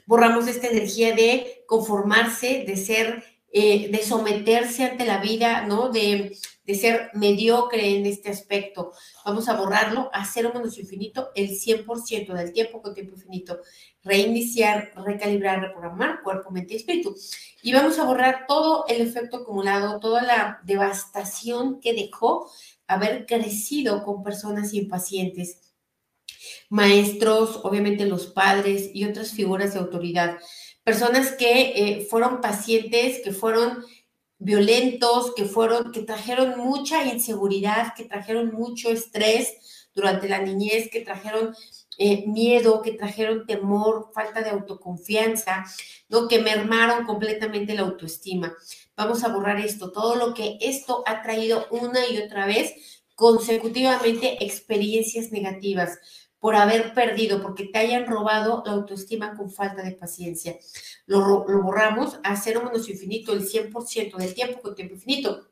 Borramos 0.06 0.46
esta 0.46 0.68
energía 0.68 1.14
de 1.14 1.64
conformarse, 1.66 2.64
de 2.66 2.76
ser, 2.76 3.24
eh, 3.50 3.88
de 3.90 4.02
someterse 4.02 4.84
ante 4.84 5.06
la 5.06 5.18
vida, 5.18 5.62
¿no? 5.66 5.88
De 5.88 6.36
de 6.68 6.74
ser 6.74 7.10
mediocre 7.14 7.96
en 7.96 8.04
este 8.04 8.28
aspecto. 8.28 8.92
Vamos 9.24 9.48
a 9.48 9.56
borrarlo 9.56 10.10
a 10.12 10.26
cero 10.26 10.52
menos 10.54 10.76
infinito 10.78 11.30
el 11.34 11.48
100% 11.48 12.34
del 12.34 12.52
tiempo 12.52 12.82
con 12.82 12.92
tiempo 12.92 13.14
infinito. 13.14 13.60
Reiniciar, 14.04 14.92
recalibrar, 14.94 15.62
reprogramar 15.62 16.22
cuerpo, 16.22 16.50
mente 16.50 16.74
y 16.74 16.76
espíritu. 16.76 17.16
Y 17.62 17.72
vamos 17.72 17.98
a 17.98 18.04
borrar 18.04 18.44
todo 18.46 18.84
el 18.86 19.00
efecto 19.00 19.38
acumulado, 19.38 19.98
toda 19.98 20.22
la 20.22 20.60
devastación 20.64 21.80
que 21.80 21.94
dejó 21.94 22.52
haber 22.86 23.24
crecido 23.24 24.04
con 24.04 24.22
personas 24.22 24.74
impacientes. 24.74 25.72
Maestros, 26.68 27.60
obviamente 27.62 28.04
los 28.04 28.26
padres 28.26 28.90
y 28.92 29.06
otras 29.06 29.32
figuras 29.32 29.72
de 29.72 29.80
autoridad. 29.80 30.36
Personas 30.84 31.32
que 31.32 31.72
eh, 31.76 32.06
fueron 32.10 32.42
pacientes, 32.42 33.22
que 33.24 33.32
fueron 33.32 33.84
violentos, 34.38 35.34
que 35.34 35.44
fueron, 35.44 35.92
que 35.92 36.02
trajeron 36.02 36.58
mucha 36.58 37.04
inseguridad, 37.04 37.94
que 37.94 38.04
trajeron 38.04 38.52
mucho 38.52 38.90
estrés 38.90 39.88
durante 39.94 40.28
la 40.28 40.40
niñez, 40.40 40.88
que 40.90 41.00
trajeron 41.00 41.54
eh, 41.98 42.24
miedo, 42.28 42.80
que 42.82 42.92
trajeron 42.92 43.46
temor, 43.46 44.10
falta 44.14 44.40
de 44.40 44.50
autoconfianza, 44.50 45.64
¿no? 46.08 46.28
que 46.28 46.40
mermaron 46.40 47.04
completamente 47.04 47.74
la 47.74 47.82
autoestima. 47.82 48.54
Vamos 48.96 49.24
a 49.24 49.28
borrar 49.28 49.58
esto, 49.58 49.90
todo 49.90 50.14
lo 50.14 50.34
que 50.34 50.58
esto 50.60 51.02
ha 51.06 51.22
traído 51.22 51.66
una 51.70 52.06
y 52.06 52.18
otra 52.18 52.46
vez 52.46 53.02
consecutivamente 53.16 54.44
experiencias 54.44 55.32
negativas 55.32 55.98
por 56.40 56.54
haber 56.54 56.94
perdido, 56.94 57.42
porque 57.42 57.64
te 57.64 57.78
hayan 57.78 58.06
robado 58.06 58.62
la 58.64 58.72
autoestima 58.72 59.36
con 59.36 59.50
falta 59.50 59.82
de 59.82 59.92
paciencia. 59.92 60.56
Lo, 61.06 61.44
borramos 61.62 62.18
a 62.22 62.36
cero 62.36 62.62
menos 62.64 62.88
infinito, 62.88 63.32
el 63.32 63.48
100% 63.48 64.16
del 64.16 64.34
tiempo 64.34 64.60
con 64.60 64.74
tiempo 64.74 64.94
infinito. 64.94 65.48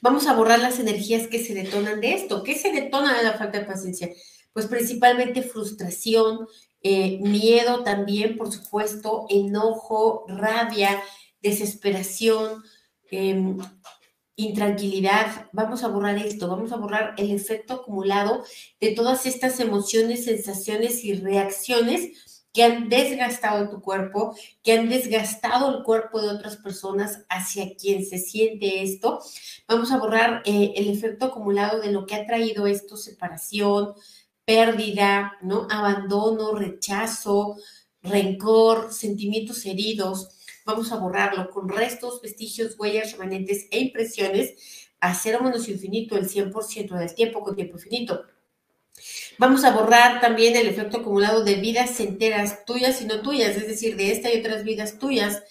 Vamos 0.00 0.26
a 0.26 0.34
borrar 0.34 0.60
las 0.60 0.78
energías 0.78 1.26
que 1.28 1.42
se 1.42 1.54
detonan 1.54 2.00
de 2.00 2.14
esto. 2.14 2.42
¿Qué 2.42 2.56
se 2.56 2.72
detona 2.72 3.16
de 3.16 3.24
la 3.24 3.34
falta 3.34 3.58
de 3.58 3.64
paciencia? 3.64 4.10
Pues 4.52 4.66
principalmente 4.66 5.42
frustración, 5.42 6.46
eh, 6.82 7.18
miedo 7.20 7.82
también, 7.82 8.36
por 8.36 8.52
supuesto, 8.52 9.26
enojo, 9.28 10.24
rabia, 10.28 11.02
desesperación, 11.40 12.62
em, 13.10 13.58
intranquilidad, 14.36 15.48
vamos 15.52 15.82
a 15.82 15.88
borrar 15.88 16.18
esto, 16.18 16.48
vamos 16.48 16.70
a 16.72 16.76
borrar 16.76 17.14
el 17.16 17.30
efecto 17.30 17.74
acumulado 17.74 18.44
de 18.80 18.92
todas 18.92 19.24
estas 19.26 19.58
emociones, 19.60 20.24
sensaciones 20.26 21.04
y 21.04 21.14
reacciones 21.14 22.40
que 22.52 22.62
han 22.62 22.88
desgastado 22.88 23.68
tu 23.68 23.82
cuerpo, 23.82 24.34
que 24.62 24.72
han 24.72 24.88
desgastado 24.88 25.76
el 25.76 25.82
cuerpo 25.82 26.22
de 26.22 26.28
otras 26.28 26.56
personas 26.56 27.24
hacia 27.28 27.74
quien 27.76 28.04
se 28.04 28.18
siente 28.18 28.82
esto. 28.82 29.20
Vamos 29.68 29.92
a 29.92 29.98
borrar 29.98 30.42
eh, 30.46 30.72
el 30.76 30.88
efecto 30.88 31.26
acumulado 31.26 31.80
de 31.80 31.92
lo 31.92 32.06
que 32.06 32.14
ha 32.14 32.26
traído 32.26 32.66
esto, 32.66 32.96
separación, 32.96 33.94
pérdida, 34.46 35.34
¿no? 35.42 35.66
Abandono, 35.70 36.54
rechazo, 36.54 37.56
rencor, 38.02 38.92
sentimientos 38.92 39.66
heridos 39.66 40.35
vamos 40.66 40.92
a 40.92 40.96
borrarlo 40.96 41.48
con 41.50 41.68
restos, 41.68 42.20
vestigios, 42.20 42.78
huellas, 42.78 43.12
remanentes 43.12 43.68
e 43.70 43.78
impresiones 43.78 44.54
a 45.00 45.14
cero 45.14 45.40
menos 45.42 45.68
infinito 45.68 46.16
el 46.16 46.28
100% 46.28 46.98
del 46.98 47.14
tiempo 47.14 47.40
con 47.40 47.54
tiempo 47.54 47.76
infinito. 47.76 48.24
Vamos 49.38 49.64
a 49.64 49.70
borrar 49.70 50.20
también 50.20 50.56
el 50.56 50.66
efecto 50.66 50.98
acumulado 50.98 51.44
de 51.44 51.56
vidas 51.56 52.00
enteras 52.00 52.64
tuyas 52.64 53.00
y 53.00 53.04
no 53.04 53.20
tuyas, 53.20 53.56
es 53.56 53.66
decir, 53.66 53.96
de 53.96 54.10
esta 54.10 54.32
y 54.32 54.40
otras 54.40 54.64
vidas 54.64 54.98
tuyas, 54.98 55.42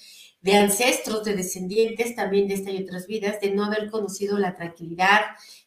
de 0.42 0.58
ancestros, 0.58 1.24
de 1.24 1.36
descendientes 1.36 2.16
también 2.16 2.48
de 2.48 2.56
esta 2.56 2.72
y 2.72 2.84
otras 2.84 3.08
vidas, 3.08 3.40
de 3.40 3.52
no 3.52 3.66
haber 3.66 3.90
conocido 3.90 4.38
la 4.38 4.56
tranquilidad, 4.56 5.22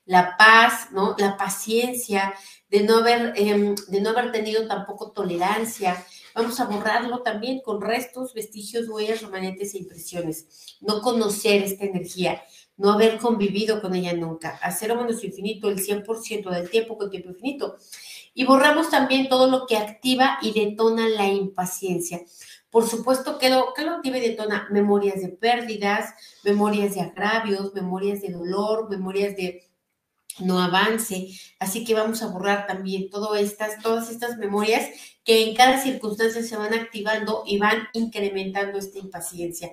la 0.05 0.37
paz, 0.37 0.89
¿no? 0.93 1.17
La 1.19 1.37
paciencia, 1.37 2.35
de 2.69 2.83
no 2.83 2.99
haber, 2.99 3.33
em, 3.37 3.75
de 3.89 4.01
no 4.01 4.11
haber 4.11 4.31
tenido 4.31 4.67
tampoco 4.67 5.13
tolerancia, 5.13 6.05
Vamos 6.39 6.61
a 6.61 6.67
borrarlo 6.67 7.23
también 7.23 7.61
con 7.63 7.81
restos, 7.81 8.33
vestigios, 8.33 8.89
huellas, 8.89 9.23
remanentes 9.23 9.75
e 9.75 9.79
impresiones. 9.79 10.77
No 10.81 11.03
conocer 11.03 11.65
esta 11.65 11.85
energía, 11.85 12.41
no 12.77 12.93
haber 12.93 13.19
convivido 13.19 13.83
con 13.83 13.97
ella 13.97 14.13
nunca. 14.13 14.51
Hacer 14.63 14.95
menos 14.95 15.25
infinito 15.25 15.69
el 15.69 15.85
100% 15.85 16.49
del 16.49 16.71
tiempo 16.71 16.97
con 16.97 17.11
tiempo 17.11 17.31
infinito. 17.31 17.75
Y 18.35 18.45
borramos 18.45 18.89
también 18.89 19.29
todo 19.29 19.51
lo 19.51 19.67
que 19.67 19.79
activa 19.79 20.39
y 20.41 20.53
detona 20.53 21.09
la 21.09 21.27
impaciencia. 21.27 22.21
Por 22.71 22.87
supuesto 22.87 23.37
que 23.39 23.51
lo, 23.51 23.75
que 23.75 23.83
lo 23.83 23.95
activa 23.95 24.19
y 24.19 24.29
detona 24.29 24.69
memorias 24.71 25.21
de 25.21 25.31
pérdidas, 25.31 26.15
memorias 26.45 26.95
de 26.95 27.01
agravios, 27.01 27.75
memorias 27.75 28.23
de 28.23 28.31
dolor, 28.31 28.89
memorias 28.89 29.35
de 29.35 29.68
no 30.41 30.61
avance. 30.61 31.29
Así 31.59 31.85
que 31.85 31.95
vamos 31.95 32.23
a 32.23 32.29
borrar 32.29 32.67
también 32.67 33.11
todas 33.11 33.41
estas, 33.41 33.81
todas 33.83 34.11
estas 34.11 34.39
memorias 34.39 34.87
que 35.25 35.49
en 35.49 35.55
cada 35.55 35.83
circunstancia 35.83 36.43
se 36.43 36.57
van 36.57 36.75
activando 36.75 37.43
y 37.47 37.59
van 37.59 37.89
incrementando 37.93 38.79
esta 38.79 38.99
impaciencia. 38.99 39.71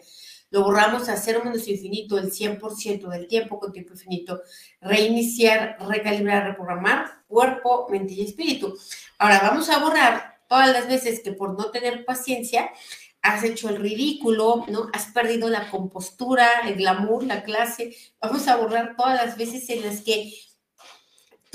Lo 0.52 0.64
borramos 0.64 1.10
a 1.10 1.18
cero 1.18 1.42
menos 1.44 1.68
infinito 1.68 2.18
el 2.18 2.32
100% 2.32 3.10
del 3.10 3.28
tiempo 3.28 3.60
con 3.60 3.72
tiempo 3.72 3.94
infinito. 3.94 4.42
Reiniciar, 4.80 5.78
recalibrar, 5.88 6.48
reprogramar 6.48 7.24
cuerpo, 7.28 7.88
mente 7.90 8.14
y 8.14 8.22
espíritu. 8.22 8.78
Ahora 9.18 9.40
vamos 9.42 9.70
a 9.70 9.80
borrar 9.80 10.40
todas 10.48 10.72
las 10.72 10.88
veces 10.88 11.22
que 11.22 11.32
por 11.32 11.58
no 11.58 11.72
tener 11.72 12.06
paciencia 12.06 12.70
has 13.22 13.44
hecho 13.44 13.70
el 13.70 13.78
ridículo, 13.78 14.66
¿no? 14.70 14.90
Has 14.94 15.08
perdido 15.08 15.50
la 15.50 15.72
compostura, 15.72 16.48
el 16.66 16.76
glamour, 16.76 17.24
la 17.24 17.44
clase. 17.44 17.96
Vamos 18.22 18.48
a 18.48 18.56
borrar 18.56 18.96
todas 18.96 19.26
las 19.26 19.36
veces 19.36 19.68
en 19.70 19.82
las 19.82 20.02
que 20.02 20.32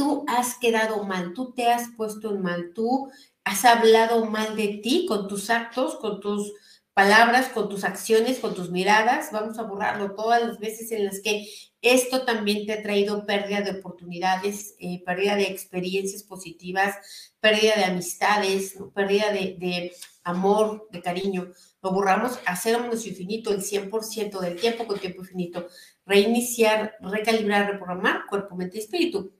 tú 0.01 0.25
has 0.27 0.57
quedado 0.57 1.05
mal, 1.05 1.35
tú 1.35 1.53
te 1.53 1.71
has 1.71 1.91
puesto 1.95 2.31
en 2.31 2.41
mal, 2.41 2.73
tú 2.75 3.11
has 3.45 3.67
hablado 3.67 4.25
mal 4.25 4.57
de 4.57 4.81
ti 4.83 5.05
con 5.07 5.29
tus 5.29 5.51
actos, 5.51 5.97
con 5.97 6.21
tus 6.21 6.55
palabras, 6.95 7.49
con 7.49 7.69
tus 7.69 7.85
acciones, 7.85 8.39
con 8.39 8.55
tus 8.55 8.71
miradas. 8.71 9.29
Vamos 9.31 9.59
a 9.59 9.65
borrarlo 9.65 10.15
todas 10.15 10.43
las 10.43 10.59
veces 10.59 10.91
en 10.93 11.05
las 11.05 11.21
que 11.21 11.47
esto 11.83 12.25
también 12.25 12.65
te 12.65 12.73
ha 12.73 12.83
traído 12.83 13.27
pérdida 13.27 13.61
de 13.61 13.73
oportunidades, 13.73 14.75
eh, 14.79 15.03
pérdida 15.05 15.37
de 15.37 15.49
experiencias 15.49 16.23
positivas, 16.23 16.97
pérdida 17.39 17.75
de 17.77 17.85
amistades, 17.85 18.79
pérdida 18.95 19.31
de, 19.33 19.93
amor, 20.25 20.89
de 20.93 21.03
cariño. 21.03 21.53
Lo 21.83 21.93
borramos 21.93 22.39
a 22.47 22.57
cero 22.57 22.79
menos 22.81 23.07
infinito, 23.07 23.53
el 23.53 23.61
100% 23.61 24.41
del 24.41 24.59
tiempo 24.59 24.87
con 24.87 24.99
tiempo 24.99 25.21
infinito. 25.21 25.67
Reiniciar, 26.07 26.97
recalibrar, 27.03 27.71
reprogramar 27.71 28.25
cuerpo, 28.31 28.57
mente 28.57 28.79
y 28.79 28.81
espíritu. 28.81 29.35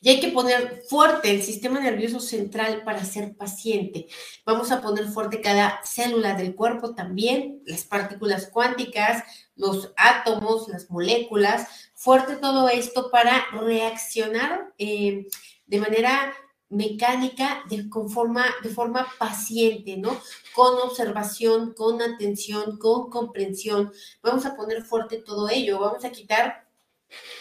Y 0.00 0.08
hay 0.08 0.20
que 0.20 0.28
poner 0.28 0.82
fuerte 0.88 1.30
el 1.30 1.42
sistema 1.42 1.80
nervioso 1.80 2.20
central 2.20 2.82
para 2.84 3.04
ser 3.04 3.36
paciente. 3.36 4.06
Vamos 4.44 4.70
a 4.70 4.80
poner 4.80 5.06
fuerte 5.08 5.40
cada 5.40 5.80
célula 5.84 6.34
del 6.34 6.54
cuerpo 6.54 6.94
también, 6.94 7.62
las 7.66 7.84
partículas 7.84 8.48
cuánticas, 8.48 9.24
los 9.56 9.92
átomos, 9.96 10.68
las 10.68 10.90
moléculas, 10.90 11.90
fuerte 11.94 12.36
todo 12.36 12.68
esto 12.68 13.10
para 13.10 13.46
reaccionar 13.52 14.72
eh, 14.78 15.26
de 15.66 15.80
manera 15.80 16.34
mecánica, 16.74 17.62
forma, 18.12 18.44
de 18.62 18.68
forma 18.68 19.06
paciente, 19.18 19.96
¿no? 19.96 20.20
Con 20.54 20.74
observación, 20.78 21.72
con 21.72 22.02
atención, 22.02 22.78
con 22.78 23.10
comprensión. 23.10 23.92
Vamos 24.22 24.44
a 24.44 24.56
poner 24.56 24.82
fuerte 24.82 25.18
todo 25.18 25.48
ello. 25.48 25.78
Vamos 25.78 26.04
a 26.04 26.10
quitar 26.10 26.63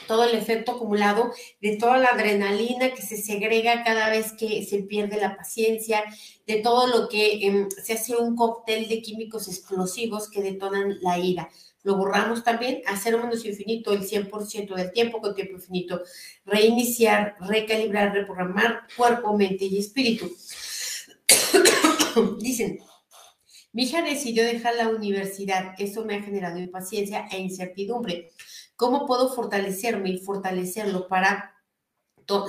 todo 0.07 0.25
el 0.25 0.35
efecto 0.35 0.73
acumulado 0.73 1.31
de 1.61 1.77
toda 1.77 1.97
la 1.97 2.09
adrenalina 2.09 2.93
que 2.93 3.01
se 3.01 3.17
segrega 3.17 3.83
cada 3.83 4.09
vez 4.09 4.33
que 4.33 4.63
se 4.65 4.79
pierde 4.83 5.17
la 5.17 5.35
paciencia, 5.35 6.03
de 6.45 6.57
todo 6.57 6.87
lo 6.87 7.07
que 7.07 7.45
em, 7.45 7.69
se 7.69 7.93
hace 7.93 8.15
un 8.15 8.35
cóctel 8.35 8.89
de 8.89 9.01
químicos 9.01 9.47
explosivos 9.47 10.29
que 10.29 10.41
detonan 10.41 10.97
la 11.01 11.17
ira. 11.17 11.49
Lo 11.83 11.97
borramos 11.97 12.43
también 12.43 12.81
a 12.85 12.97
cero 12.97 13.19
menos 13.21 13.43
infinito 13.45 13.91
el 13.91 14.07
100% 14.07 14.73
del 14.73 14.91
tiempo 14.91 15.19
con 15.19 15.35
tiempo 15.35 15.55
infinito. 15.55 16.01
Reiniciar, 16.45 17.35
recalibrar, 17.41 18.13
reprogramar 18.13 18.87
cuerpo, 18.95 19.35
mente 19.37 19.65
y 19.65 19.79
espíritu. 19.79 20.31
Dicen, 22.39 22.79
mi 23.73 23.83
hija 23.83 24.01
decidió 24.01 24.43
dejar 24.45 24.75
la 24.75 24.87
universidad. 24.89 25.73
Eso 25.77 26.05
me 26.05 26.15
ha 26.15 26.21
generado 26.21 26.57
impaciencia 26.57 27.27
e 27.31 27.39
incertidumbre. 27.39 28.31
¿Cómo 28.83 29.05
puedo 29.05 29.33
fortalecerme 29.33 30.09
y 30.09 30.17
fortalecerlo 30.17 31.07
para 31.07 31.55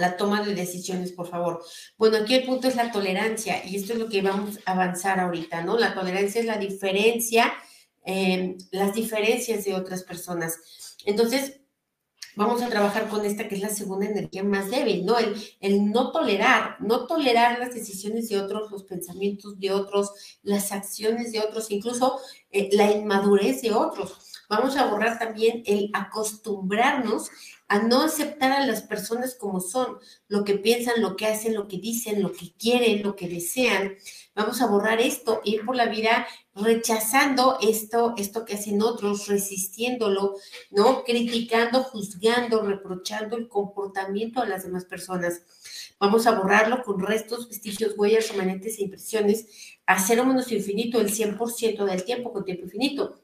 la 0.01 0.17
toma 0.17 0.43
de 0.43 0.57
decisiones, 0.57 1.13
por 1.13 1.29
favor? 1.29 1.63
Bueno, 1.97 2.17
aquí 2.17 2.35
el 2.35 2.45
punto 2.45 2.67
es 2.67 2.75
la 2.75 2.91
tolerancia 2.91 3.65
y 3.65 3.77
esto 3.77 3.93
es 3.93 4.01
lo 4.01 4.09
que 4.09 4.21
vamos 4.21 4.59
a 4.67 4.73
avanzar 4.73 5.21
ahorita, 5.21 5.63
¿no? 5.63 5.79
La 5.79 5.95
tolerancia 5.95 6.41
es 6.41 6.47
la 6.49 6.59
diferencia, 6.59 7.53
eh, 8.05 8.57
las 8.73 8.95
diferencias 8.95 9.65
de 9.65 9.77
otras 9.77 10.03
personas. 10.03 10.59
Entonces, 11.07 11.61
vamos 12.35 12.63
a 12.63 12.69
trabajar 12.69 13.09
con 13.09 13.25
esta 13.25 13.47
que 13.47 13.55
es 13.55 13.61
la 13.61 13.69
segunda 13.69 14.07
energía 14.07 14.43
más 14.43 14.73
débil, 14.73 15.07
¿no? 15.07 15.17
El, 15.17 15.37
el, 15.61 15.93
no 15.93 16.11
tolerar, 16.11 16.79
no 16.81 17.07
tolerar 17.07 17.61
las 17.61 17.73
decisiones 17.73 18.29
de 18.29 18.41
otros, 18.41 18.73
los 18.73 18.83
pensamientos 18.83 19.61
de 19.61 19.71
otros, 19.71 20.11
las 20.43 20.73
acciones 20.73 21.31
de 21.31 21.39
otros, 21.39 21.71
incluso 21.71 22.19
eh, 22.51 22.71
la 22.73 22.91
inmadurez 22.91 23.63
de 23.63 23.73
otros. 23.73 24.24
Vamos 24.49 24.77
a 24.77 24.87
borrar 24.87 25.19
también 25.19 25.63
el 25.67 25.91
acostumbrarnos 25.93 27.31
a 27.69 27.79
no 27.79 28.03
aceptar 28.03 28.53
a 28.53 28.67
las 28.67 28.83
personas 28.83 29.35
como 29.35 29.61
son, 29.61 29.99
lo 30.29 30.45
que 30.45 30.55
piensan, 30.55 31.01
lo 31.01 31.17
que 31.17 31.27
hacen, 31.27 31.55
lo 31.55 31.67
que 31.67 31.79
dicen, 31.79 32.23
lo 32.23 32.31
que 32.33 32.53
quieren, 32.53 33.03
lo 33.03 33.17
que 33.17 33.29
desean. 33.29 33.97
Vamos 34.35 34.61
a 34.61 34.67
borrar 34.67 35.01
esto, 35.01 35.41
ir 35.45 35.65
por 35.65 35.75
la 35.75 35.87
vida 35.87 36.27
rechazando 36.55 37.59
esto, 37.63 38.15
esto 38.19 38.45
que 38.45 38.55
hacen 38.55 38.83
otros, 38.83 39.29
resistiéndolo, 39.29 40.37
¿no? 40.71 41.05
Criticando, 41.05 41.83
juzgando, 41.83 42.63
reprochando 42.63 43.37
el 43.37 43.49
comportamiento 43.49 44.43
de 44.43 44.49
las 44.49 44.65
demás 44.65 44.85
personas. 44.85 45.43
Vamos 45.99 46.27
a 46.27 46.33
borrarlo 46.33 46.83
con 46.83 47.01
restos, 47.01 47.49
vestigios, 47.49 47.95
huellas, 47.97 48.29
remanentes 48.29 48.79
e 48.79 48.83
impresiones 48.83 49.47
a 49.87 49.99
cero 49.99 50.25
menos 50.25 50.53
infinito 50.53 51.01
el 51.01 51.11
100% 51.11 51.85
del 51.85 52.05
tiempo 52.05 52.33
con 52.33 52.45
tiempo 52.45 52.65
infinito. 52.65 53.24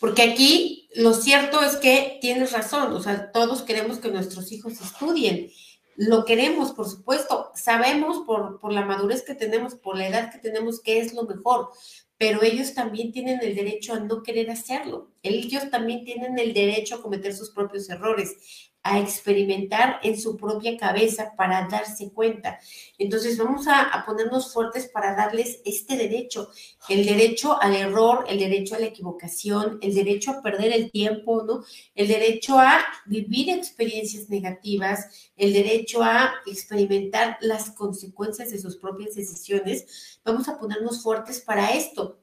Porque 0.00 0.22
aquí 0.22 0.88
lo 0.94 1.14
cierto 1.14 1.62
es 1.62 1.76
que 1.76 2.18
tienes 2.20 2.52
razón, 2.52 2.92
o 2.92 3.02
sea, 3.02 3.30
todos 3.32 3.62
queremos 3.62 3.98
que 3.98 4.10
nuestros 4.10 4.52
hijos 4.52 4.80
estudien. 4.80 5.50
Lo 5.96 6.24
queremos, 6.24 6.72
por 6.72 6.88
supuesto, 6.88 7.50
sabemos 7.54 8.24
por, 8.26 8.58
por 8.60 8.72
la 8.72 8.84
madurez 8.84 9.22
que 9.22 9.34
tenemos, 9.34 9.74
por 9.74 9.96
la 9.96 10.08
edad 10.08 10.32
que 10.32 10.38
tenemos, 10.38 10.80
que 10.80 10.98
es 10.98 11.12
lo 11.14 11.24
mejor, 11.24 11.68
pero 12.16 12.42
ellos 12.42 12.74
también 12.74 13.12
tienen 13.12 13.40
el 13.42 13.54
derecho 13.54 13.94
a 13.94 14.00
no 14.00 14.22
querer 14.22 14.50
hacerlo. 14.50 15.10
Ellos 15.22 15.70
también 15.70 16.04
tienen 16.04 16.38
el 16.38 16.54
derecho 16.54 16.96
a 16.96 17.02
cometer 17.02 17.34
sus 17.34 17.50
propios 17.50 17.90
errores 17.90 18.71
a 18.84 18.98
experimentar 18.98 20.00
en 20.02 20.20
su 20.20 20.36
propia 20.36 20.76
cabeza 20.76 21.34
para 21.36 21.68
darse 21.68 22.10
cuenta. 22.12 22.58
Entonces 22.98 23.38
vamos 23.38 23.66
a, 23.68 24.02
ponernos 24.04 24.52
fuertes 24.52 24.88
para 24.88 25.14
darles 25.14 25.60
este 25.64 25.96
derecho, 25.96 26.50
el 26.88 27.06
derecho 27.06 27.60
al 27.62 27.76
error, 27.76 28.24
el 28.28 28.38
derecho 28.38 28.74
a 28.74 28.80
la 28.80 28.86
equivocación, 28.86 29.78
el 29.82 29.94
derecho 29.94 30.32
a 30.32 30.42
perder 30.42 30.72
el 30.72 30.90
tiempo, 30.90 31.44
¿no? 31.44 31.64
El 31.94 32.08
derecho 32.08 32.58
a 32.58 32.80
vivir 33.06 33.50
experiencias 33.50 34.28
negativas, 34.28 35.30
el 35.36 35.52
derecho 35.52 36.02
a 36.02 36.32
experimentar 36.46 37.38
las 37.40 37.70
consecuencias 37.70 38.50
de 38.50 38.58
sus 38.58 38.76
propias 38.76 39.14
decisiones. 39.14 40.20
Vamos 40.24 40.48
a 40.48 40.58
ponernos 40.58 41.02
fuertes 41.02 41.40
para 41.40 41.70
esto 41.70 42.18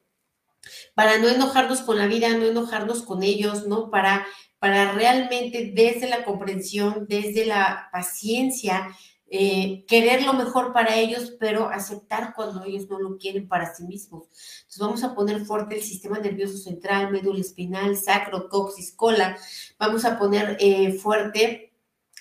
para 0.94 1.18
no 1.18 1.30
enojarnos 1.30 1.82
con 1.82 1.98
la 1.98 2.08
vida, 2.08 2.30
no 2.36 2.46
enojarnos 2.46 3.04
con 3.04 3.24
ellos, 3.24 3.68
¿no? 3.68 3.90
Para 3.90 4.28
para 4.60 4.92
realmente 4.92 5.72
desde 5.74 6.08
la 6.08 6.24
comprensión, 6.24 7.06
desde 7.08 7.46
la 7.46 7.90
paciencia, 7.92 8.90
eh, 9.32 9.86
querer 9.88 10.24
lo 10.24 10.34
mejor 10.34 10.74
para 10.74 10.96
ellos, 10.96 11.36
pero 11.40 11.70
aceptar 11.70 12.34
cuando 12.36 12.64
ellos 12.64 12.90
no 12.90 13.00
lo 13.00 13.18
quieren 13.18 13.48
para 13.48 13.74
sí 13.74 13.84
mismos. 13.84 14.24
Entonces 14.62 14.80
vamos 14.80 15.04
a 15.04 15.14
poner 15.14 15.46
fuerte 15.46 15.76
el 15.76 15.84
sistema 15.84 16.20
nervioso 16.20 16.58
central, 16.58 17.12
médula 17.12 17.40
espinal, 17.40 17.96
sacro, 17.96 18.50
coxis, 18.50 18.92
cola. 18.92 19.38
Vamos 19.78 20.04
a 20.04 20.18
poner 20.18 20.58
eh, 20.60 20.94
fuerte 20.94 21.74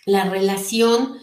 la 0.05 0.29
relación 0.29 1.17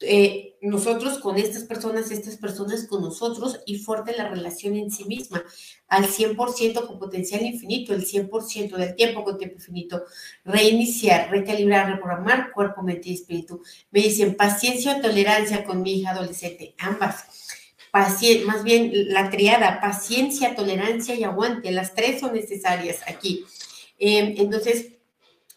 eh, 0.00 0.49
nosotros 0.62 1.18
con 1.18 1.38
estas 1.38 1.64
personas, 1.64 2.10
estas 2.10 2.36
personas 2.36 2.86
con 2.86 3.02
nosotros 3.02 3.60
y 3.66 3.78
fuerte 3.78 4.14
la 4.16 4.28
relación 4.28 4.76
en 4.76 4.90
sí 4.90 5.04
misma, 5.04 5.42
al 5.88 6.06
100% 6.06 6.86
con 6.86 6.98
potencial 6.98 7.42
infinito, 7.42 7.94
el 7.94 8.06
100% 8.06 8.76
del 8.76 8.94
tiempo 8.94 9.24
con 9.24 9.38
tiempo 9.38 9.56
infinito, 9.56 10.04
reiniciar, 10.44 11.30
recalibrar, 11.30 11.90
reprogramar 11.90 12.52
cuerpo, 12.52 12.82
mente 12.82 13.08
y 13.08 13.14
espíritu. 13.14 13.62
Me 13.90 14.00
dicen 14.00 14.36
paciencia 14.36 14.98
o 14.98 15.00
tolerancia 15.00 15.64
con 15.64 15.82
mi 15.82 16.00
hija 16.00 16.10
adolescente, 16.10 16.74
ambas. 16.78 17.24
más 18.44 18.62
bien 18.62 18.92
la 19.12 19.30
triada, 19.30 19.80
paciencia, 19.80 20.54
tolerancia 20.54 21.14
y 21.14 21.24
aguante, 21.24 21.70
las 21.70 21.94
tres 21.94 22.20
son 22.20 22.34
necesarias 22.34 22.98
aquí. 23.06 23.44
Eh, 23.98 24.34
entonces, 24.38 24.92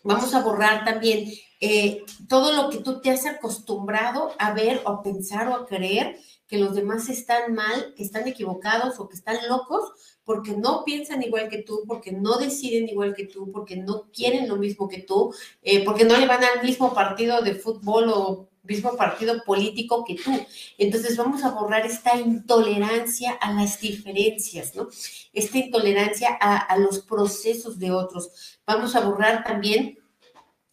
vamos 0.04 0.34
a 0.34 0.42
borrar 0.42 0.86
también 0.86 1.32
eh, 1.66 2.04
todo 2.28 2.52
lo 2.52 2.70
que 2.70 2.80
tú 2.80 3.00
te 3.00 3.10
has 3.10 3.26
acostumbrado 3.26 4.34
a 4.38 4.52
ver 4.54 4.82
o 4.84 4.90
a 4.90 5.02
pensar 5.02 5.48
o 5.48 5.56
a 5.56 5.66
creer 5.66 6.20
que 6.46 6.58
los 6.58 6.76
demás 6.76 7.08
están 7.08 7.54
mal, 7.54 7.94
que 7.96 8.04
están 8.04 8.28
equivocados 8.28 9.00
o 9.00 9.08
que 9.08 9.16
están 9.16 9.38
locos 9.48 9.94
porque 10.26 10.52
no 10.52 10.84
piensan 10.84 11.24
igual 11.24 11.48
que 11.48 11.60
tú, 11.60 11.84
porque 11.88 12.12
no 12.12 12.38
deciden 12.38 12.90
igual 12.90 13.16
que 13.16 13.28
tú, 13.28 13.50
porque 13.50 13.78
no 13.78 14.12
quieren 14.12 14.50
lo 14.50 14.58
mismo 14.58 14.90
que 14.90 15.04
tú, 15.04 15.34
eh, 15.62 15.86
porque 15.86 16.04
no 16.04 16.18
le 16.18 16.28
van 16.28 16.44
al 16.44 16.62
mismo 16.62 16.94
partido 16.94 17.42
de 17.42 17.56
fútbol 17.56 18.10
o 18.10 18.50
mismo 18.64 18.98
partido 18.98 19.42
político 19.46 20.04
que 20.04 20.16
tú. 20.16 20.32
Entonces 20.78 21.16
vamos 21.16 21.46
a 21.46 21.52
borrar 21.52 21.86
esta 21.86 22.18
intolerancia 22.18 23.32
a 23.40 23.54
las 23.54 23.80
diferencias, 23.80 24.76
¿no? 24.76 24.90
Esta 25.32 25.60
intolerancia 25.60 26.38
a, 26.42 26.78
los 26.78 27.00
procesos 27.00 27.80
de 27.80 27.92
otros. 27.92 28.60
Vamos 28.66 28.98
a 28.98 29.02
borrar 29.02 29.46
también 29.46 29.98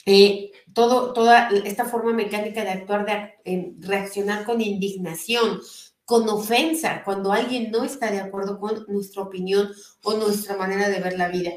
eh, 0.06 0.52
todo, 0.72 1.12
toda 1.12 1.48
esta 1.64 1.84
forma 1.84 2.12
mecánica 2.12 2.64
de 2.64 2.70
actuar, 2.70 3.04
de 3.44 3.74
reaccionar 3.80 4.44
con 4.44 4.60
indignación, 4.60 5.60
con 6.04 6.28
ofensa, 6.28 7.02
cuando 7.04 7.32
alguien 7.32 7.70
no 7.70 7.84
está 7.84 8.10
de 8.10 8.20
acuerdo 8.20 8.58
con 8.58 8.84
nuestra 8.88 9.22
opinión 9.22 9.70
o 10.02 10.14
nuestra 10.14 10.56
manera 10.56 10.88
de 10.88 11.00
ver 11.00 11.16
la 11.16 11.28
vida. 11.28 11.52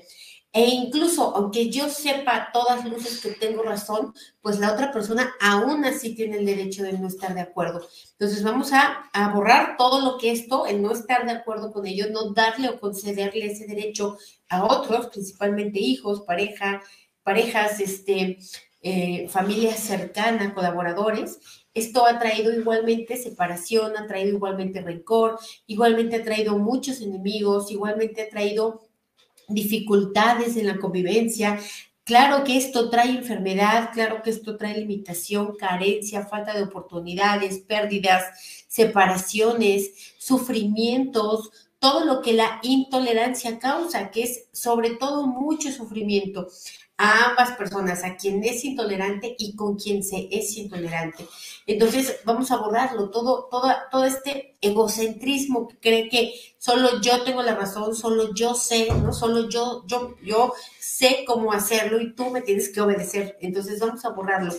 E 0.56 0.68
incluso, 0.68 1.36
aunque 1.36 1.72
yo 1.72 1.90
sepa 1.90 2.50
todas 2.54 2.86
luces 2.86 3.20
que 3.20 3.32
tengo 3.32 3.64
razón, 3.64 4.14
pues 4.40 4.60
la 4.60 4.72
otra 4.72 4.92
persona 4.92 5.34
aún 5.42 5.84
así 5.84 6.14
tiene 6.14 6.38
el 6.38 6.46
derecho 6.46 6.84
de 6.84 6.94
no 6.94 7.08
estar 7.08 7.34
de 7.34 7.42
acuerdo. 7.42 7.82
Entonces 8.12 8.44
vamos 8.44 8.72
a, 8.72 9.10
a 9.14 9.34
borrar 9.34 9.78
todo 9.78 10.00
lo 10.02 10.20
que 10.20 10.32
esto, 10.32 10.68
el 10.68 10.84
no 10.84 10.92
estar 10.92 11.26
de 11.26 11.32
acuerdo 11.32 11.74
con 11.74 11.88
ellos, 11.88 12.12
no 12.12 12.34
darle 12.34 12.70
o 12.70 12.80
concederle 12.80 13.48
ese 13.48 13.66
derecho 13.66 14.16
a 14.48 14.66
otros, 14.66 15.08
principalmente 15.08 15.80
hijos, 15.80 16.22
pareja, 16.22 16.84
parejas, 17.24 17.80
este, 17.80 18.38
eh, 18.82 19.28
familia 19.30 19.74
cercana, 19.76 20.54
colaboradores, 20.54 21.40
esto 21.74 22.06
ha 22.06 22.20
traído 22.20 22.54
igualmente 22.54 23.18
separación, 23.18 23.98
ha 23.98 24.06
traído 24.06 24.36
igualmente 24.36 24.82
rencor, 24.82 25.40
igualmente 25.66 26.18
ha 26.18 26.24
traído 26.24 26.58
muchos 26.60 27.02
enemigos, 27.02 27.72
igualmente 27.72 28.22
ha 28.22 28.30
traído 28.30 28.84
dificultades 29.48 30.56
en 30.56 30.68
la 30.68 30.78
convivencia. 30.78 31.60
Claro 32.04 32.44
que 32.44 32.58
esto 32.58 32.90
trae 32.90 33.10
enfermedad, 33.10 33.90
claro 33.94 34.22
que 34.22 34.30
esto 34.30 34.58
trae 34.58 34.78
limitación, 34.78 35.56
carencia, 35.56 36.26
falta 36.26 36.54
de 36.54 36.64
oportunidades, 36.64 37.60
pérdidas, 37.60 38.24
separaciones, 38.68 40.14
sufrimientos, 40.20 41.52
todo 41.80 42.06
lo 42.06 42.22
que 42.22 42.34
la 42.34 42.60
intolerancia 42.64 43.58
causa, 43.58 44.12
que 44.12 44.24
es 44.24 44.50
sobre 44.52 44.92
todo 44.92 45.26
mucho 45.26 45.72
sufrimiento 45.72 46.48
a 46.98 47.30
ambas 47.30 47.52
personas, 47.58 48.04
a 48.04 48.16
quien 48.16 48.44
es 48.44 48.64
intolerante 48.64 49.36
y 49.38 49.56
con 49.56 49.76
quien 49.76 50.04
se 50.04 50.28
es 50.32 50.56
intolerante. 50.58 51.26
Entonces, 51.66 52.20
vamos 52.24 52.52
a 52.52 52.58
borrarlo, 52.58 53.10
todo, 53.10 53.48
todo, 53.50 53.74
todo 53.92 54.06
este 54.06 54.56
egocentrismo 54.62 55.68
que 55.68 55.80
cree 55.80 56.10
que 56.10 56.34
solo 56.58 57.02
yo 57.02 57.24
tengo 57.24 57.42
la 57.42 57.56
razón, 57.56 57.96
solo 57.96 58.34
yo 58.34 58.54
sé, 58.54 58.90
¿no? 59.02 59.12
Solo 59.12 59.50
yo, 59.50 59.84
yo, 59.88 60.16
yo 60.24 60.54
sé 60.80 61.24
cómo 61.26 61.52
hacerlo 61.52 62.00
y 62.00 62.14
tú 62.14 62.30
me 62.30 62.42
tienes 62.42 62.70
que 62.70 62.82
obedecer. 62.82 63.38
Entonces, 63.42 63.80
vamos 63.80 64.06
a 64.06 64.10
borrarlo. 64.10 64.54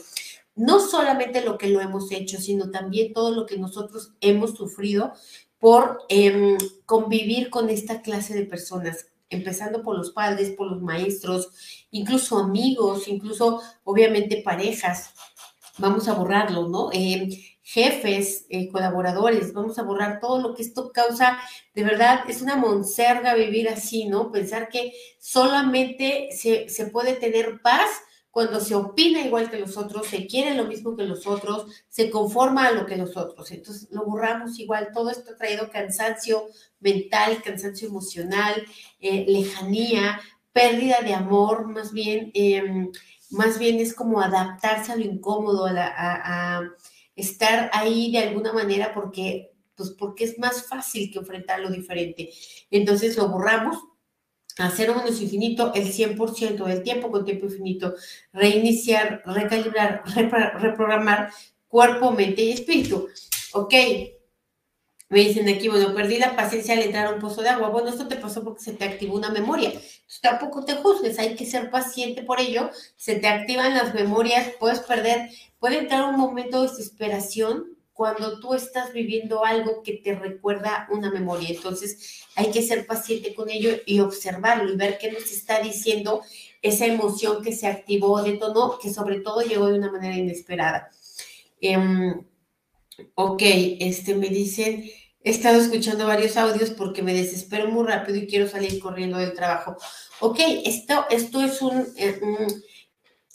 No 0.56 0.80
solamente 0.80 1.40
lo 1.40 1.58
que 1.58 1.68
lo 1.68 1.80
hemos 1.80 2.10
hecho, 2.12 2.40
sino 2.40 2.70
también 2.70 3.12
todo 3.12 3.30
lo 3.34 3.46
que 3.46 3.58
nosotros 3.58 4.12
hemos 4.20 4.54
sufrido 4.54 5.12
por 5.58 6.02
em, 6.08 6.58
convivir 6.84 7.48
con 7.48 7.70
esta 7.70 8.02
clase 8.02 8.34
de 8.34 8.44
personas 8.44 9.06
empezando 9.30 9.82
por 9.82 9.96
los 9.96 10.10
padres, 10.10 10.50
por 10.50 10.70
los 10.70 10.82
maestros, 10.82 11.50
incluso 11.90 12.38
amigos, 12.38 13.08
incluso 13.08 13.60
obviamente 13.84 14.42
parejas. 14.44 15.12
Vamos 15.78 16.08
a 16.08 16.14
borrarlo, 16.14 16.68
¿no? 16.68 16.90
Eh, 16.92 17.28
jefes, 17.62 18.46
eh, 18.50 18.68
colaboradores, 18.68 19.52
vamos 19.52 19.78
a 19.78 19.82
borrar 19.82 20.20
todo 20.20 20.40
lo 20.40 20.54
que 20.54 20.62
esto 20.62 20.92
causa. 20.92 21.38
De 21.74 21.82
verdad, 21.82 22.20
es 22.28 22.42
una 22.42 22.56
monserga 22.56 23.34
vivir 23.34 23.68
así, 23.68 24.04
¿no? 24.04 24.30
Pensar 24.30 24.68
que 24.68 24.92
solamente 25.18 26.28
se, 26.32 26.68
se 26.68 26.86
puede 26.86 27.14
tener 27.14 27.60
paz 27.62 27.90
cuando 28.34 28.58
se 28.58 28.74
opina 28.74 29.20
igual 29.20 29.48
que 29.48 29.60
los 29.60 29.76
otros, 29.76 30.08
se 30.08 30.26
quiere 30.26 30.56
lo 30.56 30.64
mismo 30.64 30.96
que 30.96 31.04
los 31.04 31.24
otros, 31.24 31.66
se 31.88 32.10
conforma 32.10 32.66
a 32.66 32.72
lo 32.72 32.84
que 32.84 32.96
los 32.96 33.16
otros. 33.16 33.52
Entonces 33.52 33.88
lo 33.92 34.04
borramos 34.04 34.58
igual. 34.58 34.88
Todo 34.92 35.10
esto 35.10 35.30
ha 35.30 35.36
traído 35.36 35.70
cansancio 35.70 36.48
mental, 36.80 37.40
cansancio 37.44 37.86
emocional, 37.86 38.60
eh, 38.98 39.24
lejanía, 39.28 40.20
pérdida 40.52 40.96
de 41.02 41.14
amor, 41.14 41.68
más 41.68 41.92
bien, 41.92 42.32
em, 42.34 42.90
más 43.30 43.60
bien 43.60 43.78
es 43.78 43.94
como 43.94 44.20
adaptarse 44.20 44.90
a 44.90 44.96
lo 44.96 45.04
incómodo, 45.04 45.66
a, 45.68 46.60
estar 47.14 47.70
ahí 47.72 48.10
de 48.10 48.18
alguna 48.18 48.52
manera 48.52 48.92
porque, 48.92 49.52
pues 49.76 49.90
porque 49.90 50.24
es 50.24 50.40
más 50.40 50.66
fácil 50.66 51.12
que 51.12 51.20
enfrentar 51.20 51.60
lo 51.60 51.70
diferente. 51.70 52.30
Entonces 52.72 53.16
lo 53.16 53.28
borramos 53.28 53.78
a 54.58 54.70
cero 54.70 54.94
menos 54.96 55.20
infinito 55.20 55.72
el 55.74 55.92
100% 55.92 56.64
del 56.64 56.82
tiempo 56.82 57.10
con 57.10 57.24
tiempo 57.24 57.46
infinito, 57.46 57.94
reiniciar, 58.32 59.22
recalibrar, 59.26 60.02
reprogramar 60.60 61.30
cuerpo, 61.68 62.12
mente 62.12 62.42
y 62.42 62.52
espíritu. 62.52 63.08
Ok, 63.52 63.74
me 65.08 65.20
dicen 65.20 65.48
aquí, 65.48 65.68
bueno, 65.68 65.94
perdí 65.94 66.18
la 66.18 66.34
paciencia 66.34 66.74
al 66.74 66.82
entrar 66.82 67.06
a 67.06 67.10
un 67.10 67.20
pozo 67.20 67.42
de 67.42 67.48
agua. 67.48 67.68
Bueno, 67.68 67.88
esto 67.88 68.08
te 68.08 68.16
pasó 68.16 68.42
porque 68.42 68.62
se 68.62 68.72
te 68.72 68.84
activó 68.84 69.16
una 69.16 69.30
memoria. 69.30 69.70
Entonces, 69.70 70.20
tampoco 70.20 70.64
te 70.64 70.74
juzgues, 70.74 71.18
hay 71.18 71.36
que 71.36 71.46
ser 71.46 71.70
paciente 71.70 72.22
por 72.22 72.40
ello. 72.40 72.70
Se 72.96 73.16
te 73.16 73.28
activan 73.28 73.74
las 73.74 73.94
memorias, 73.94 74.50
puedes 74.58 74.80
perder, 74.80 75.30
puede 75.58 75.78
entrar 75.78 76.04
un 76.08 76.16
momento 76.16 76.62
de 76.62 76.68
desesperación 76.68 77.73
cuando 77.94 78.40
tú 78.40 78.54
estás 78.54 78.92
viviendo 78.92 79.44
algo 79.44 79.82
que 79.82 79.94
te 79.94 80.16
recuerda 80.16 80.88
una 80.90 81.10
memoria. 81.10 81.48
Entonces, 81.50 82.24
hay 82.34 82.50
que 82.50 82.62
ser 82.62 82.86
paciente 82.86 83.34
con 83.34 83.48
ello 83.48 83.70
y 83.86 84.00
observarlo 84.00 84.72
y 84.72 84.76
ver 84.76 84.98
qué 84.98 85.12
nos 85.12 85.30
está 85.30 85.60
diciendo 85.60 86.22
esa 86.60 86.86
emoción 86.86 87.42
que 87.42 87.52
se 87.52 87.68
activó, 87.68 88.22
detonó, 88.22 88.78
que 88.78 88.92
sobre 88.92 89.20
todo 89.20 89.42
llegó 89.42 89.68
de 89.68 89.78
una 89.78 89.92
manera 89.92 90.16
inesperada. 90.16 90.90
Em, 91.60 92.24
ok, 93.14 93.42
este 93.80 94.16
me 94.16 94.28
dicen, 94.28 94.90
he 95.22 95.30
estado 95.30 95.60
escuchando 95.60 96.06
varios 96.06 96.36
audios 96.36 96.70
porque 96.70 97.02
me 97.02 97.14
desespero 97.14 97.68
muy 97.68 97.86
rápido 97.86 98.18
y 98.18 98.26
quiero 98.26 98.48
salir 98.48 98.80
corriendo 98.80 99.18
del 99.18 99.34
trabajo. 99.34 99.76
Ok, 100.20 100.40
esto, 100.64 101.06
esto 101.10 101.42
es 101.42 101.62
un 101.62 101.86
eh, 101.96 102.20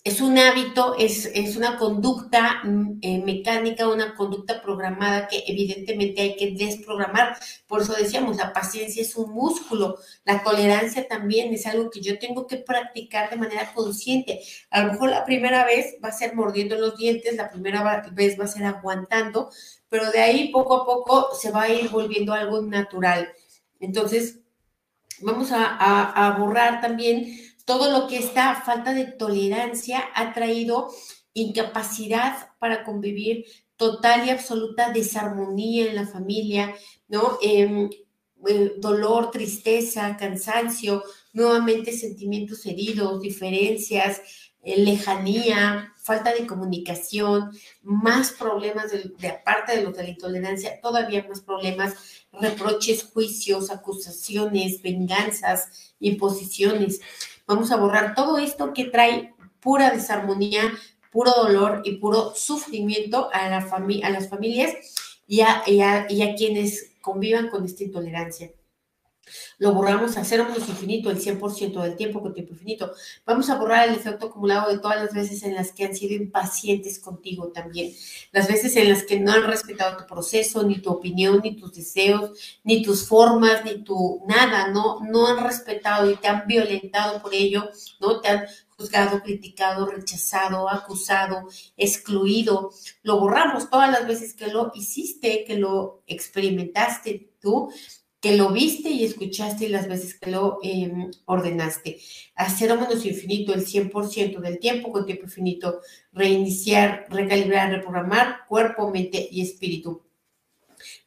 es 0.09 0.21
un 0.21 0.39
hábito, 0.39 0.95
es, 0.97 1.27
es 1.35 1.55
una 1.55 1.77
conducta 1.77 2.61
mm, 2.63 2.97
eh, 3.01 3.21
mecánica, 3.23 3.87
una 3.87 4.15
conducta 4.15 4.59
programada 4.59 5.27
que 5.27 5.43
evidentemente 5.45 6.21
hay 6.21 6.35
que 6.35 6.55
desprogramar. 6.55 7.37
Por 7.67 7.81
eso 7.81 7.93
decíamos, 7.93 8.37
la 8.37 8.51
paciencia 8.51 9.03
es 9.03 9.15
un 9.15 9.31
músculo, 9.31 9.97
la 10.25 10.43
tolerancia 10.43 11.07
también 11.07 11.53
es 11.53 11.67
algo 11.67 11.91
que 11.91 12.01
yo 12.01 12.17
tengo 12.17 12.47
que 12.47 12.57
practicar 12.57 13.29
de 13.29 13.37
manera 13.37 13.71
consciente. 13.73 14.41
A 14.71 14.81
lo 14.81 14.93
mejor 14.93 15.11
la 15.11 15.25
primera 15.25 15.63
vez 15.63 15.97
va 16.03 16.09
a 16.09 16.11
ser 16.11 16.33
mordiendo 16.33 16.75
los 16.75 16.97
dientes, 16.97 17.35
la 17.35 17.51
primera 17.51 18.03
vez 18.11 18.39
va 18.39 18.45
a 18.45 18.47
ser 18.47 18.65
aguantando, 18.65 19.51
pero 19.89 20.09
de 20.11 20.21
ahí 20.21 20.51
poco 20.51 20.75
a 20.75 20.85
poco 20.85 21.35
se 21.35 21.51
va 21.51 21.63
a 21.63 21.69
ir 21.69 21.89
volviendo 21.89 22.33
algo 22.33 22.61
natural. 22.63 23.31
Entonces, 23.79 24.39
vamos 25.21 25.49
a, 25.51 26.35
borrar 26.39 26.81
también 26.81 27.27
todo 27.69 27.91
lo 27.91 28.07
que 28.07 28.17
esta 28.17 28.63
falta 28.63 28.95
de 28.95 29.05
tolerancia 29.05 30.09
ha 30.15 30.33
traído 30.33 30.89
incapacidad 31.35 32.49
para 32.57 32.83
convivir, 32.83 33.45
total 33.75 34.25
y 34.25 34.31
absoluta 34.31 34.91
desarmonía 34.91 35.85
en 35.85 35.95
la 35.95 36.07
familia, 36.07 36.73
¿no? 37.07 37.37
Em, 37.43 37.87
eh, 38.47 38.73
dolor, 38.77 39.29
tristeza, 39.29 40.17
cansancio, 40.17 41.03
nuevamente 41.31 41.91
sentimientos 41.91 42.65
heridos, 42.65 43.21
diferencias, 43.21 44.19
eh, 44.63 44.83
lejanía, 44.83 45.93
falta 46.01 46.33
de 46.33 46.47
comunicación, 46.47 47.51
más 47.83 48.31
problemas 48.31 48.91
de, 48.91 49.11
de, 49.19 49.27
aparte 49.27 49.77
de 49.77 49.83
los 49.83 49.95
de 49.95 50.03
la 50.05 50.09
intolerancia, 50.09 50.81
todavía 50.81 51.23
más 51.29 51.41
problemas, 51.41 52.18
reproches, 52.31 53.03
juicios, 53.03 53.69
acusaciones, 53.69 54.81
venganzas, 54.81 55.93
imposiciones. 55.99 57.01
Vamos 57.47 57.71
a 57.71 57.77
borrar 57.77 58.15
todo 58.15 58.37
esto 58.37 58.73
que 58.73 58.85
trae 58.85 59.33
pura 59.59 59.91
desarmonía, 59.91 60.71
puro 61.11 61.31
dolor 61.31 61.81
y 61.83 61.97
puro 61.97 62.33
sufrimiento 62.35 63.29
a, 63.33 63.49
la 63.49 63.57
a 63.57 64.09
las 64.09 64.29
familias 64.29 64.73
y 65.27 65.41
a, 65.41 65.63
y 65.67 65.81
a 66.21 66.35
quienes 66.35 66.91
convivan 67.01 67.49
con 67.49 67.65
esta 67.65 67.83
intolerancia. 67.83 68.51
Lo 69.57 69.73
borramos 69.73 70.17
a 70.17 70.23
cero 70.23 70.47
infinito, 70.55 71.09
el 71.09 71.19
100% 71.19 71.81
del 71.81 71.95
tiempo 71.95 72.21
con 72.21 72.33
tiempo 72.33 72.53
infinito. 72.53 72.93
Vamos 73.25 73.49
a 73.49 73.55
borrar 73.55 73.89
el 73.89 73.95
efecto 73.95 74.27
acumulado 74.27 74.71
de 74.71 74.79
todas 74.79 74.97
las 74.97 75.13
veces 75.13 75.43
en 75.43 75.55
las 75.55 75.71
que 75.71 75.85
han 75.85 75.95
sido 75.95 76.15
impacientes 76.15 76.99
contigo 76.99 77.49
también. 77.49 77.93
Las 78.31 78.47
veces 78.47 78.75
en 78.75 78.89
las 78.89 79.03
que 79.03 79.19
no 79.19 79.31
han 79.31 79.43
respetado 79.43 79.97
tu 79.97 80.05
proceso, 80.05 80.63
ni 80.63 80.79
tu 80.79 80.91
opinión, 80.91 81.41
ni 81.43 81.55
tus 81.55 81.73
deseos, 81.73 82.59
ni 82.63 82.81
tus 82.81 83.07
formas, 83.07 83.63
ni 83.65 83.83
tu 83.83 84.23
nada, 84.27 84.69
¿no? 84.69 84.99
No 85.01 85.27
han 85.27 85.43
respetado 85.43 86.09
y 86.09 86.15
te 86.15 86.27
han 86.27 86.47
violentado 86.47 87.21
por 87.21 87.33
ello, 87.33 87.69
¿no? 87.99 88.19
Te 88.21 88.29
han 88.29 88.45
juzgado, 88.79 89.21
criticado, 89.21 89.85
rechazado, 89.87 90.69
acusado, 90.69 91.49
excluido. 91.75 92.71
Lo 93.03 93.19
borramos 93.19 93.69
todas 93.69 93.91
las 93.91 94.07
veces 94.07 94.33
que 94.33 94.47
lo 94.47 94.71
hiciste, 94.73 95.43
que 95.45 95.55
lo 95.55 96.01
experimentaste 96.07 97.33
tú 97.41 97.71
que 98.19 98.35
lo 98.35 98.51
viste 98.51 98.89
y 98.89 99.05
escuchaste 99.05 99.65
y 99.65 99.69
las 99.69 99.87
veces 99.87 100.15
que 100.15 100.31
lo 100.31 100.59
em, 100.61 101.09
ordenaste. 101.25 101.99
Hacer 102.35 102.75
menos 102.75 103.05
infinito 103.05 103.53
el 103.53 103.65
100% 103.65 104.39
del 104.39 104.59
tiempo 104.59 104.91
con 104.91 105.05
tiempo 105.05 105.25
infinito, 105.25 105.81
reiniciar, 106.11 107.05
recalibrar, 107.09 107.71
reprogramar 107.71 108.45
cuerpo, 108.47 108.89
mente 108.91 109.27
y 109.31 109.41
espíritu. 109.41 110.03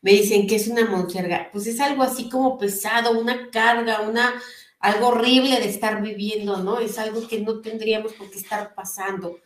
Me 0.00 0.12
dicen 0.12 0.46
que 0.46 0.56
es 0.56 0.68
una 0.68 0.86
monserga. 0.86 1.48
Pues 1.52 1.66
es 1.66 1.80
algo 1.80 2.02
así 2.02 2.28
como 2.28 2.58
pesado, 2.58 3.18
una 3.18 3.50
carga, 3.50 4.02
una 4.02 4.34
algo 4.82 5.08
horrible 5.08 5.60
de 5.60 5.68
estar 5.68 6.02
viviendo, 6.02 6.56
¿no? 6.58 6.80
Es 6.80 6.98
algo 6.98 7.26
que 7.28 7.40
no 7.40 7.60
tendríamos 7.60 8.14
por 8.14 8.28
qué 8.30 8.38
estar 8.38 8.74
pasando. 8.74 9.38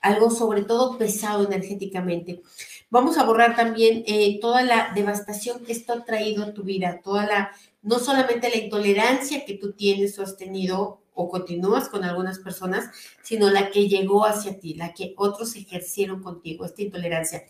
Algo 0.00 0.30
sobre 0.30 0.62
todo 0.62 0.96
pesado 0.96 1.44
energéticamente. 1.44 2.40
Vamos 2.90 3.18
a 3.18 3.24
borrar 3.24 3.54
también 3.54 4.02
eh, 4.06 4.38
toda 4.40 4.62
la 4.62 4.92
devastación 4.94 5.64
que 5.64 5.72
esto 5.72 5.92
ha 5.92 6.04
traído 6.04 6.44
a 6.44 6.54
tu 6.54 6.62
vida, 6.62 7.00
toda 7.02 7.26
la, 7.26 7.52
no 7.82 7.98
solamente 7.98 8.48
la 8.48 8.56
intolerancia 8.56 9.44
que 9.44 9.54
tú 9.54 9.72
tienes 9.72 10.18
o 10.18 10.22
has 10.22 10.36
tenido 10.36 11.02
o 11.20 11.28
continúas 11.28 11.88
con 11.88 12.04
algunas 12.04 12.38
personas, 12.38 12.90
sino 13.22 13.50
la 13.50 13.70
que 13.70 13.88
llegó 13.88 14.24
hacia 14.24 14.60
ti, 14.60 14.74
la 14.74 14.94
que 14.94 15.14
otros 15.16 15.56
ejercieron 15.56 16.22
contigo, 16.22 16.64
esta 16.64 16.80
intolerancia. 16.80 17.42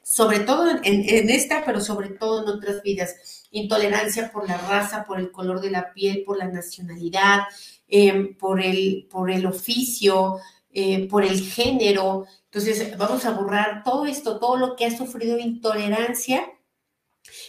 Sobre 0.00 0.38
todo 0.40 0.70
en, 0.70 1.30
esta, 1.30 1.64
pero 1.64 1.80
sobre 1.80 2.10
todo 2.10 2.44
en 2.44 2.48
otras 2.48 2.82
vidas. 2.84 3.48
Intolerancia 3.50 4.30
por 4.30 4.48
la 4.48 4.56
raza, 4.56 5.04
por 5.04 5.18
el 5.18 5.32
color 5.32 5.60
de 5.60 5.72
la 5.72 5.92
piel, 5.92 6.22
por 6.24 6.38
la 6.38 6.46
nacionalidad, 6.46 7.40
em, 7.88 8.36
por, 8.36 8.62
el, 8.62 9.08
por 9.10 9.28
el 9.28 9.44
oficio, 9.44 10.36
eh, 10.78 11.08
por 11.08 11.24
el 11.24 11.40
género. 11.40 12.26
Entonces, 12.50 12.98
vamos 12.98 13.24
a 13.24 13.30
borrar 13.30 13.82
todo 13.82 14.04
esto, 14.04 14.38
todo 14.38 14.58
lo 14.58 14.76
que 14.76 14.84
ha 14.84 14.94
sufrido 14.94 15.38
intolerancia, 15.38 16.52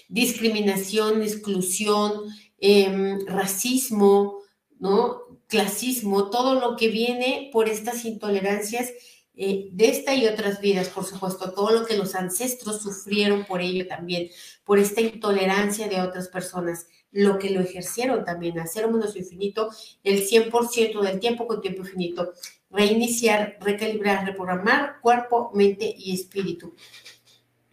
discriminación, 0.07 1.21
exclusión, 1.21 2.23
em, 2.57 3.25
racismo, 3.27 4.37
¿no? 4.79 5.23
Clasismo, 5.47 6.29
todo 6.29 6.57
lo 6.57 6.77
que 6.77 6.87
viene 6.87 7.49
por 7.51 7.67
estas 7.67 8.05
intolerancias 8.05 8.93
eh, 9.35 9.67
de 9.73 9.89
esta 9.89 10.15
y 10.15 10.25
otras 10.25 10.61
vidas, 10.61 10.87
por 10.87 11.03
supuesto, 11.03 11.51
todo 11.51 11.71
lo 11.71 11.85
que 11.85 11.97
los 11.97 12.15
ancestros 12.15 12.81
sufrieron 12.81 13.43
por 13.45 13.59
ello 13.61 13.87
también, 13.87 14.29
por 14.63 14.79
esta 14.79 15.01
intolerancia 15.01 15.89
de 15.89 15.99
otras 15.99 16.29
personas, 16.29 16.87
lo 17.11 17.39
que 17.39 17.49
lo 17.49 17.59
ejercieron 17.59 18.23
también, 18.23 18.57
hacer 18.57 18.89
menos 18.89 19.17
infinito, 19.17 19.69
el 20.03 20.25
100% 20.25 21.01
del 21.01 21.19
tiempo 21.19 21.45
con 21.45 21.59
tiempo 21.59 21.81
infinito 21.81 22.33
reiniciar, 22.69 23.57
recalibrar, 23.61 24.25
reprogramar 24.25 24.99
cuerpo, 25.01 25.51
mente 25.53 25.93
y 25.97 26.13
espíritu. 26.13 26.75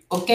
Ok, 0.09 0.31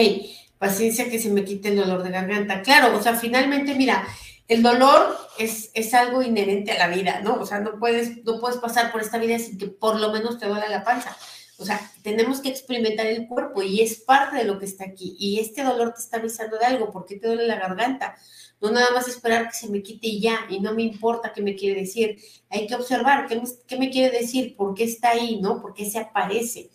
paciencia 0.58 1.10
que 1.10 1.18
se 1.18 1.30
me 1.30 1.44
quite 1.44 1.68
el 1.68 1.76
dolor 1.76 2.02
de 2.02 2.10
garganta. 2.10 2.62
Claro, 2.62 2.96
o 2.96 3.02
sea, 3.02 3.14
finalmente, 3.14 3.74
mira, 3.74 4.06
el 4.48 4.62
dolor 4.62 5.16
es, 5.38 5.70
es, 5.74 5.94
algo 5.94 6.22
inherente 6.22 6.72
a 6.72 6.78
la 6.78 6.94
vida, 6.94 7.20
¿no? 7.22 7.34
O 7.34 7.46
sea, 7.46 7.60
no 7.60 7.78
puedes, 7.78 8.24
no 8.24 8.40
puedes 8.40 8.58
pasar 8.58 8.90
por 8.90 9.00
esta 9.00 9.18
vida 9.18 9.38
sin 9.38 9.58
que 9.58 9.68
por 9.68 9.98
lo 9.98 10.12
menos 10.12 10.38
te 10.38 10.46
duela 10.46 10.68
la 10.68 10.84
panza. 10.84 11.16
O 11.60 11.64
sea, 11.66 11.78
tenemos 12.02 12.40
que 12.40 12.48
experimentar 12.48 13.06
el 13.06 13.28
cuerpo 13.28 13.62
y 13.62 13.82
es 13.82 14.00
parte 14.00 14.38
de 14.38 14.44
lo 14.44 14.58
que 14.58 14.64
está 14.64 14.84
aquí. 14.84 15.14
Y 15.18 15.40
este 15.40 15.62
dolor 15.62 15.92
te 15.92 16.00
está 16.00 16.16
avisando 16.16 16.56
de 16.58 16.64
algo. 16.64 16.90
¿Por 16.90 17.04
qué 17.04 17.16
te 17.16 17.26
duele 17.26 17.46
la 17.46 17.56
garganta? 17.56 18.16
No 18.62 18.70
nada 18.70 18.90
más 18.92 19.08
esperar 19.08 19.46
que 19.46 19.56
se 19.56 19.68
me 19.68 19.82
quite 19.82 20.06
y 20.06 20.20
ya, 20.20 20.46
y 20.48 20.60
no 20.60 20.72
me 20.74 20.82
importa 20.82 21.32
qué 21.34 21.42
me 21.42 21.54
quiere 21.54 21.82
decir. 21.82 22.18
Hay 22.48 22.66
que 22.66 22.74
observar 22.74 23.26
qué 23.28 23.76
me, 23.76 23.90
quiere 23.90 24.18
decir, 24.18 24.56
por 24.56 24.74
qué 24.74 24.84
está 24.84 25.10
ahí, 25.10 25.38
¿no? 25.40 25.60
¿Por 25.60 25.74
qué 25.74 25.88
se 25.90 25.98
aparece? 25.98 26.70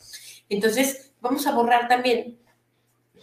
Entonces, 0.50 1.12
vamos 1.20 1.48
a 1.48 1.52
borrar 1.52 1.88
también 1.88 2.38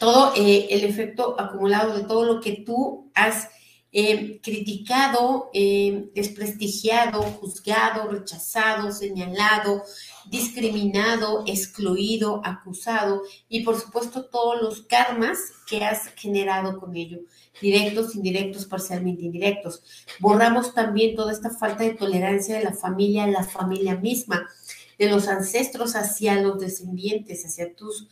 todo 0.01 0.33
eh, 0.37 0.67
el 0.71 0.83
efecto 0.83 1.41
acumulado 1.41 1.97
de 1.97 2.05
todo 2.05 2.25
lo 2.25 2.41
que 2.41 2.65
tú 2.67 3.09
has 3.15 3.49
eh, 3.95 4.41
criticado, 4.43 5.51
eh, 5.53 6.09
desprestigiado, 6.15 7.21
juzgado, 7.21 8.09
rechazado, 8.09 8.91
señalado, 8.91 9.83
discriminado, 10.31 11.45
excluido, 11.47 12.41
acusado 12.43 13.21
y 13.51 13.63
por 13.65 13.79
supuesto 13.79 14.25
todos 14.25 14.63
los 14.63 14.83
karmas 14.87 15.39
que 15.69 15.85
has 15.85 16.07
generado 16.17 16.81
con 16.81 16.97
ello, 16.97 17.21
directos, 17.61 18.15
indirectos, 18.15 18.65
parcialmente 18.65 19.25
indirectos. 19.25 19.83
Borramos 20.21 20.73
también 20.73 21.15
toda 21.15 21.31
esta 21.31 21.51
falta 21.51 21.85
de 21.85 21.93
tolerancia 21.93 22.57
de 22.57 22.65
la 22.65 22.73
familia, 22.73 23.27
la 23.27 23.45
familia 23.45 23.97
misma, 23.97 24.49
de 24.99 25.11
los 25.11 25.29
ancestros 25.29 25.97
hacia 25.97 26.41
los 26.41 26.59
descendientes, 26.59 27.45
hacia 27.45 27.75
tus, 27.75 28.09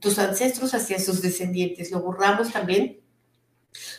tus 0.00 0.18
ancestros, 0.18 0.74
hacia 0.74 0.98
sus 0.98 1.22
descendientes. 1.22 1.92
Lo 1.92 2.00
borramos 2.00 2.50
también 2.50 3.01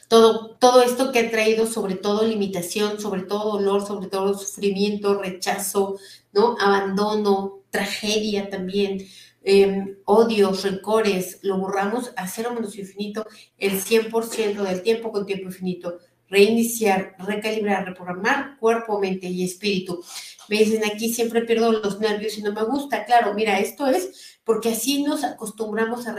todo, 0.08 0.56
todo 0.58 0.82
esto 0.82 1.12
que 1.12 1.20
ha 1.20 1.32
traído 1.32 1.68
sobre 1.68 1.96
todo 1.96 2.26
limitación, 2.26 3.00
sobre 3.00 3.24
todo 3.24 3.54
dolor, 3.54 3.86
sobre 3.86 4.08
todo 4.08 4.38
sufrimiento, 4.38 5.20
rechazo, 5.20 5.98
¿no? 6.32 6.56
Abandono, 6.60 7.64
tragedia 7.70 8.50
también, 8.50 9.06
eh, 9.44 9.98
odios, 10.06 10.64
rencores, 10.64 11.40
lo 11.42 11.58
borramos 11.58 12.14
a 12.16 12.28
cero 12.28 12.52
menos 12.54 12.78
infinito 12.78 13.26
el 13.58 13.82
100% 13.82 14.64
del 14.64 14.82
tiempo 14.84 15.12
con 15.12 15.26
tiempo 15.26 15.48
infinito. 15.48 15.98
Reiniciar, 16.30 17.16
recalibrar, 17.20 17.86
reprogramar 17.86 18.58
cuerpo, 18.58 19.00
mente 19.00 19.28
y 19.28 19.44
espíritu. 19.44 20.04
Me 20.50 20.58
dicen 20.60 20.84
aquí 20.86 21.14
siempre 21.14 21.42
pierdo 21.42 21.72
los 21.72 22.00
nervios 22.00 22.38
y 22.38 22.42
no 22.42 22.54
me 22.54 22.64
gusta. 22.64 23.06
Claro, 23.06 23.34
mira, 23.34 23.60
esto 23.60 23.88
es 23.88 24.33
porque 24.44 24.70
así 24.70 25.04
nos 25.04 25.24
acostumbramos 25.24 26.06
a, 26.08 26.16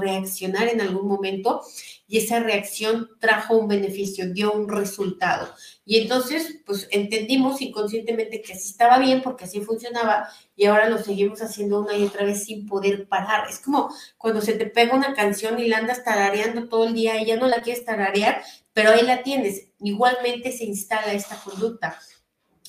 reaccionar 0.00 0.68
en 0.68 0.80
algún 0.80 1.08
momento 1.08 1.62
y 2.06 2.18
esa 2.18 2.40
reacción 2.40 3.10
trajo 3.18 3.56
un 3.56 3.68
beneficio, 3.68 4.32
dio 4.32 4.52
un 4.52 4.68
resultado. 4.68 5.52
Y 5.84 5.98
entonces, 5.98 6.60
pues 6.64 6.88
entendimos 6.90 7.60
inconscientemente 7.60 8.40
que 8.40 8.52
así 8.52 8.70
estaba 8.70 8.98
bien 8.98 9.22
porque 9.22 9.44
así 9.44 9.60
funcionaba 9.60 10.28
y 10.56 10.66
ahora 10.66 10.88
lo 10.88 10.98
seguimos 10.98 11.42
haciendo 11.42 11.80
una 11.80 11.96
y 11.96 12.04
otra 12.04 12.24
vez 12.24 12.44
sin 12.44 12.66
poder 12.66 13.08
parar. 13.08 13.48
Es 13.48 13.58
como 13.58 13.92
cuando 14.16 14.40
se 14.40 14.54
te 14.54 14.66
pega 14.66 14.94
una 14.94 15.14
canción 15.14 15.58
y 15.58 15.68
la 15.68 15.78
andas 15.78 16.04
tarareando 16.04 16.68
todo 16.68 16.86
el 16.86 16.94
día 16.94 17.20
y 17.20 17.26
ya 17.26 17.36
no 17.36 17.46
la 17.46 17.62
quieres 17.62 17.84
tararear, 17.84 18.42
pero 18.72 18.90
ahí 18.90 19.02
la 19.02 19.22
tienes. 19.22 19.68
Igualmente 19.80 20.52
se 20.52 20.64
instala 20.64 21.12
esta 21.12 21.36
conducta 21.36 21.98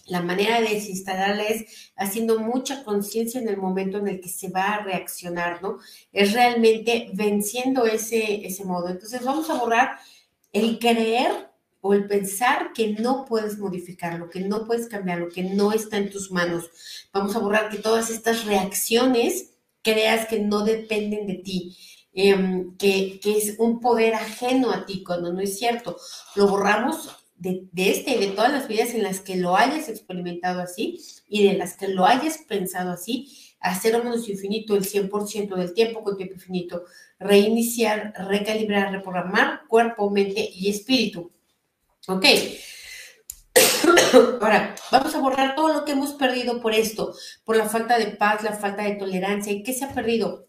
la 0.09 0.21
manera 0.21 0.59
de 0.59 0.69
desinstalarla 0.69 1.43
es 1.43 1.91
haciendo 1.95 2.39
mucha 2.39 2.83
conciencia 2.83 3.39
en 3.39 3.47
el 3.47 3.57
momento 3.57 3.97
en 3.97 4.07
el 4.07 4.19
que 4.19 4.29
se 4.29 4.49
va 4.49 4.73
a 4.73 4.83
reaccionar, 4.83 5.61
¿no? 5.61 5.77
Es 6.11 6.33
realmente 6.33 7.09
venciendo 7.13 7.85
ese, 7.85 8.45
ese 8.45 8.65
modo. 8.65 8.89
Entonces 8.89 9.23
vamos 9.23 9.49
a 9.49 9.55
borrar 9.55 9.99
el 10.51 10.79
creer 10.79 11.49
o 11.81 11.93
el 11.93 12.07
pensar 12.07 12.73
que 12.73 12.93
no 12.93 13.25
puedes 13.25 13.57
modificarlo, 13.57 14.29
que 14.29 14.41
no 14.41 14.65
puedes 14.65 14.87
cambiarlo, 14.87 15.29
que 15.29 15.43
no 15.43 15.71
está 15.71 15.97
en 15.97 16.09
tus 16.09 16.31
manos. 16.31 16.69
Vamos 17.13 17.35
a 17.35 17.39
borrar 17.39 17.69
que 17.69 17.77
todas 17.77 18.09
estas 18.09 18.45
reacciones 18.45 19.51
creas 19.81 20.27
que 20.27 20.39
no 20.39 20.65
dependen 20.65 21.27
de 21.27 21.35
ti. 21.35 21.77
Em, 22.11 22.75
que, 22.75 23.19
que 23.21 23.37
es 23.37 23.55
un 23.59 23.79
poder 23.79 24.15
ajeno 24.15 24.71
a 24.71 24.85
ti, 24.85 25.03
cuando 25.03 25.31
no 25.31 25.39
es 25.41 25.57
cierto. 25.57 25.95
Lo 26.35 26.47
borramos 26.47 27.09
de, 27.39 27.69
este 27.75 28.11
y 28.11 28.19
de 28.19 28.27
todas 28.27 28.51
las 28.51 28.67
vidas 28.67 28.93
en 28.93 29.03
las 29.03 29.21
que 29.21 29.37
lo 29.37 29.55
hayas 29.55 29.87
experimentado 29.87 30.61
así 30.61 30.99
y 31.27 31.47
de 31.47 31.53
las 31.53 31.77
que 31.77 31.87
lo 31.87 32.05
hayas 32.05 32.39
pensado 32.39 32.91
así, 32.91 33.55
hacer 33.61 33.95
o 33.95 34.03
menos 34.03 34.27
infinito 34.27 34.75
el 34.75 34.83
100% 34.83 35.55
del 35.55 35.73
tiempo 35.73 36.03
con 36.03 36.17
tiempo 36.17 36.35
infinito, 36.35 36.83
reiniciar, 37.17 38.13
recalibrar, 38.27 38.91
reprogramar 38.91 39.61
cuerpo, 39.67 40.09
mente 40.09 40.49
y 40.53 40.69
espíritu. 40.69 41.31
Ok. 42.07 42.25
Ahora, 44.41 44.75
vamos 44.91 45.15
a 45.15 45.19
borrar 45.19 45.55
todo 45.55 45.73
lo 45.73 45.85
que 45.85 45.93
hemos 45.93 46.13
perdido 46.13 46.61
por 46.61 46.73
esto, 46.73 47.13
por 47.45 47.55
la 47.55 47.69
falta 47.69 47.97
de 47.97 48.07
paz, 48.07 48.43
la 48.43 48.53
falta 48.53 48.83
de 48.83 48.95
tolerancia. 48.95 49.51
¿Y 49.53 49.63
qué 49.63 49.73
se 49.73 49.85
ha 49.85 49.93
perdido? 49.93 50.48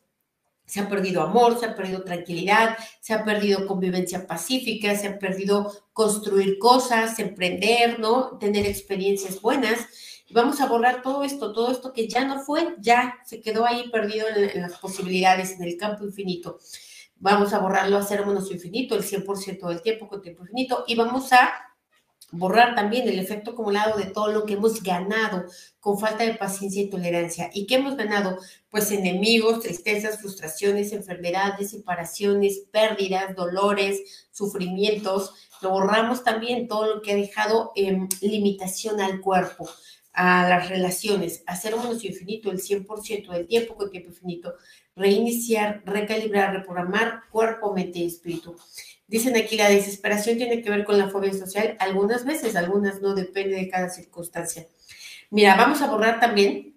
Se 0.70 0.78
ha 0.78 0.88
perdido 0.88 1.20
amor, 1.20 1.59
se 1.59 1.66
ha 1.66 1.74
perdido 1.74 2.04
tranquilidad, 2.04 2.76
se 3.00 3.12
ha 3.12 3.24
perdido 3.24 3.66
convivencia 3.66 4.24
pacífica, 4.24 4.94
se 4.94 5.09
ha 5.09 5.18
perdido 5.18 5.72
construir 5.92 6.61
cosas, 6.61 7.18
emprender, 7.18 7.98
¿no? 7.98 8.38
Tener 8.38 8.66
experiencias 8.66 9.40
buenas. 9.40 9.88
Vamos 10.30 10.61
a 10.61 10.66
borrar 10.66 11.02
todo 11.02 11.24
esto, 11.24 11.52
todo 11.52 11.72
esto 11.72 11.92
que 11.92 12.06
ya 12.06 12.24
no 12.24 12.38
fue, 12.38 12.76
ya 12.78 13.16
se 13.26 13.40
quedó 13.40 13.66
ahí 13.66 13.90
perdido 13.90 14.28
en, 14.28 14.62
las 14.62 14.78
posibilidades, 14.78 15.59
en 15.59 15.64
el 15.64 15.76
campo 15.76 16.04
infinito. 16.04 16.61
Vamos 17.16 17.52
a 17.52 17.59
borrarlo 17.59 17.98
a 17.98 18.04
cero 18.04 18.24
menos 18.24 18.48
infinito, 18.52 18.94
el 18.94 19.02
100% 19.02 19.66
del 19.66 19.83
tiempo 19.83 20.06
con 20.06 20.22
tiempo 20.22 20.44
infinito. 20.44 20.85
Y 20.87 20.94
vamos 20.94 21.33
a 21.33 21.50
borrar 22.33 22.74
también 22.74 23.09
el 23.09 23.18
efecto 23.18 23.52
acumulado 23.52 23.98
de 23.98 24.06
todo 24.06 24.33
lo 24.33 24.46
que 24.46 24.54
hemos 24.54 24.83
ganado 24.83 25.46
con 25.80 25.98
falta 25.98 26.24
de 26.24 26.35
paciencia 26.35 26.83
y 26.83 26.90
tolerancia. 26.90 27.50
¿Y 27.52 27.66
qué 27.66 27.76
hemos 27.76 27.96
ganado? 27.96 28.38
Pues 28.70 28.90
enemigos, 28.92 29.61
tristezas, 29.61 30.20
frustraciones, 30.20 30.92
enfermedades, 30.92 31.70
separaciones, 31.70 32.62
pérdidas, 32.70 33.35
dolores, 33.35 34.28
sufrimientos. 34.30 35.35
Lo 35.61 35.70
borramos 35.70 36.22
también 36.22 36.68
todo 36.68 36.94
lo 36.94 37.02
que 37.02 37.12
ha 37.12 37.16
dejado 37.16 37.72
em, 37.74 38.09
limitación 38.20 39.00
al 39.00 39.20
cuerpo, 39.20 39.68
a 40.12 40.48
las 40.48 40.68
relaciones, 40.68 41.42
hacer 41.46 41.74
un 41.74 41.87
infinito 41.92 42.50
el 42.50 42.61
100% 42.61 43.33
del 43.33 43.46
tiempo 43.46 43.76
con 43.76 43.90
tiempo 43.90 44.11
infinito, 44.11 44.54
reiniciar, 44.96 45.83
recalibrar, 45.85 46.55
reprogramar 46.55 47.22
cuerpo, 47.31 47.72
mente 47.72 48.00
y 48.00 48.07
espíritu. 48.07 48.57
Dicen 49.07 49.37
aquí, 49.37 49.57
la 49.57 49.68
desesperación 49.68 50.37
tiene 50.37 50.62
que 50.62 50.70
ver 50.70 50.85
con 50.85 50.96
la 50.96 51.09
fobia 51.09 51.33
social, 51.33 51.76
algunas 51.81 52.24
veces, 52.24 52.55
algunas 52.55 53.00
no, 53.00 53.14
depende 53.14 53.57
de 53.57 53.68
cada 53.68 53.88
circunstancia. 53.88 54.68
Mira, 55.31 55.57
vamos 55.57 55.83
a 55.83 55.90
borrar 55.90 56.20
también, 56.20 56.76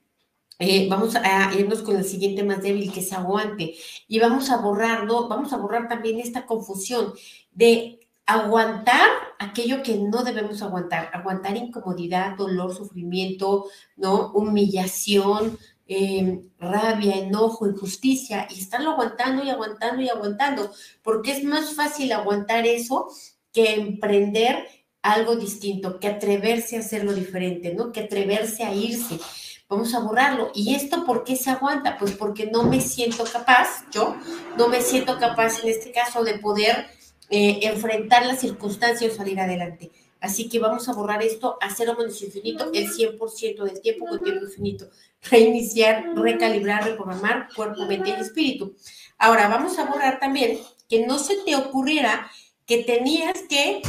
eh, 0.57 0.87
vamos 0.89 1.15
a 1.15 1.51
irnos 1.57 1.81
con 1.81 1.95
el 1.95 2.05
siguiente 2.05 2.43
más 2.43 2.61
débil, 2.61 2.91
que 2.91 3.01
es 3.01 3.13
aguante, 3.13 3.75
y 4.07 4.19
vamos 4.19 4.49
a 4.49 4.57
borrar, 4.57 5.05
¿no? 5.05 5.27
Vamos 5.27 5.53
a 5.53 5.57
borrar 5.57 5.87
también 5.87 6.19
esta 6.19 6.45
confusión 6.45 7.13
de 7.51 7.99
aguantar 8.25 9.09
aquello 9.39 9.83
que 9.83 9.97
no 9.97 10.23
debemos 10.23 10.61
aguantar, 10.61 11.09
aguantar 11.13 11.57
incomodidad, 11.57 12.37
dolor, 12.37 12.73
sufrimiento, 12.73 13.65
¿no? 13.97 14.31
Humillación, 14.31 15.57
Em, 15.85 16.49
rabia, 16.59 17.17
enojo, 17.17 17.67
injusticia, 17.67 18.47
y 18.49 18.61
estarlo 18.61 18.91
aguantando 18.91 19.43
y 19.43 19.49
aguantando 19.49 20.01
y 20.01 20.07
aguantando, 20.07 20.71
porque 21.01 21.33
es 21.33 21.43
más 21.43 21.75
fácil 21.75 22.13
aguantar 22.13 22.65
eso 22.65 23.09
que 23.51 23.73
emprender 23.73 24.65
algo 25.01 25.35
distinto, 25.35 25.99
que 25.99 26.07
atreverse 26.07 26.77
a 26.77 26.79
hacerlo 26.79 27.13
diferente, 27.13 27.73
¿no? 27.73 27.91
Que 27.91 28.01
atreverse 28.01 28.63
a 28.63 28.73
irse. 28.73 29.19
Vamos 29.67 29.93
a 29.93 29.99
borrarlo. 29.99 30.51
¿Y 30.55 30.73
esto 30.73 31.05
por 31.05 31.25
qué 31.25 31.35
se 31.35 31.49
aguanta? 31.49 31.97
Pues 31.97 32.13
porque 32.13 32.45
no 32.45 32.63
me 32.63 32.79
siento 32.79 33.25
capaz, 33.25 33.85
yo 33.91 34.15
no 34.57 34.69
me 34.69 34.81
siento 34.81 35.19
capaz 35.19 35.63
en 35.63 35.69
este 35.69 35.91
caso 35.91 36.23
de 36.23 36.39
poder 36.39 36.87
eh, 37.29 37.59
enfrentar 37.63 38.25
las 38.25 38.39
circunstancias 38.39 39.13
o 39.13 39.15
salir 39.17 39.39
adelante. 39.39 39.91
Así 40.23 40.47
que 40.47 40.57
vamos 40.57 40.87
a 40.87 40.93
borrar 40.93 41.21
esto 41.21 41.57
a 41.59 41.69
cero 41.69 41.95
menos 41.99 42.21
infinito 42.21 42.71
el 42.73 42.89
100% 42.89 43.63
del 43.65 43.81
tiempo 43.81 44.07
con 44.07 44.23
tiempo 44.23 44.45
infinito 44.45 44.89
reiniciar, 45.29 46.13
recalibrar, 46.15 46.85
reprogramar 46.85 47.49
cuerpo, 47.53 47.85
mente 47.85 48.11
y 48.11 48.21
espíritu. 48.21 48.73
Ahora 49.17 49.49
vamos 49.49 49.77
a 49.79 49.85
borrar 49.85 50.19
también 50.21 50.59
que 50.87 51.05
no 51.05 51.19
se 51.19 51.35
te 51.43 51.57
ocurriera 51.57 52.31
que 52.65 52.83
tenías 52.85 53.41
que 53.49 53.81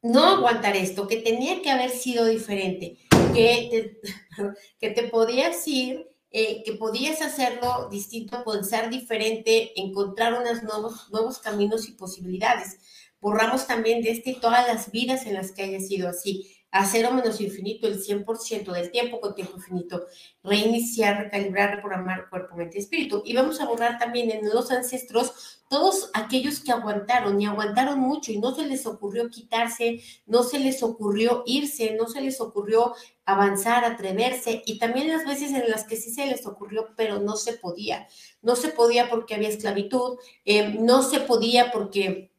no 0.00 0.24
aguantar 0.24 0.76
esto, 0.76 1.06
que 1.06 1.16
tenía 1.16 1.60
que 1.60 1.70
haber 1.70 1.90
sido 1.90 2.24
diferente, 2.24 2.96
que 3.34 3.98
te, 4.00 4.00
que 4.80 4.90
te 4.94 5.08
podías 5.08 5.68
ir, 5.68 6.08
eh, 6.30 6.62
que 6.64 6.72
podías 6.72 7.20
hacerlo 7.20 7.88
distinto, 7.90 8.42
pensar 8.44 8.88
diferente, 8.88 9.78
encontrar 9.78 10.40
unos 10.40 10.62
nuevos, 10.62 11.10
nuevos 11.10 11.38
caminos 11.38 11.86
y 11.86 11.92
posibilidades. 11.92 12.78
Borramos 13.24 13.66
también 13.66 14.02
de 14.02 14.10
este 14.10 14.34
todas 14.34 14.66
las 14.66 14.90
vidas 14.90 15.24
en 15.24 15.32
las 15.32 15.50
que 15.50 15.62
haya 15.62 15.80
sido 15.80 16.10
así 16.10 16.46
a 16.70 16.84
cero 16.84 17.10
menos 17.10 17.40
infinito 17.40 17.86
el 17.86 17.98
100% 17.98 18.70
del 18.70 18.90
tiempo 18.90 19.18
con 19.18 19.34
tiempo 19.34 19.54
infinito, 19.56 20.04
reiniciar, 20.42 21.22
recalibrar, 21.22 21.76
reprogramar 21.76 22.28
cuerpo, 22.28 22.54
mente 22.54 22.76
y 22.76 22.80
espíritu. 22.82 23.22
Y 23.24 23.34
vamos 23.34 23.62
a 23.62 23.64
borrar 23.64 23.98
también 23.98 24.30
en 24.30 24.50
los 24.50 24.70
ancestros 24.70 25.62
todos 25.70 26.10
aquellos 26.12 26.60
que 26.60 26.72
aguantaron 26.72 27.40
y 27.40 27.46
aguantaron 27.46 27.98
mucho 27.98 28.30
y 28.30 28.38
no 28.38 28.54
se 28.54 28.66
les 28.66 28.84
ocurrió 28.84 29.30
quitarse, 29.30 30.02
no 30.26 30.42
se 30.42 30.58
les 30.58 30.82
ocurrió 30.82 31.44
irse, 31.46 31.96
no 31.98 32.06
se 32.08 32.20
les 32.20 32.38
ocurrió 32.42 32.92
avanzar, 33.24 33.86
atreverse 33.86 34.62
y 34.66 34.78
también 34.78 35.08
las 35.08 35.24
veces 35.24 35.52
en 35.52 35.70
las 35.70 35.84
que 35.84 35.96
sí 35.96 36.10
se 36.10 36.26
les 36.26 36.44
ocurrió, 36.44 36.88
pero 36.94 37.20
no 37.20 37.36
se 37.36 37.54
podía. 37.54 38.06
No 38.42 38.54
se 38.54 38.68
podía 38.68 39.08
porque 39.08 39.34
había 39.34 39.48
esclavitud, 39.48 40.18
eh, 40.44 40.74
no 40.78 41.02
se 41.02 41.20
podía 41.20 41.72
porque 41.72 42.33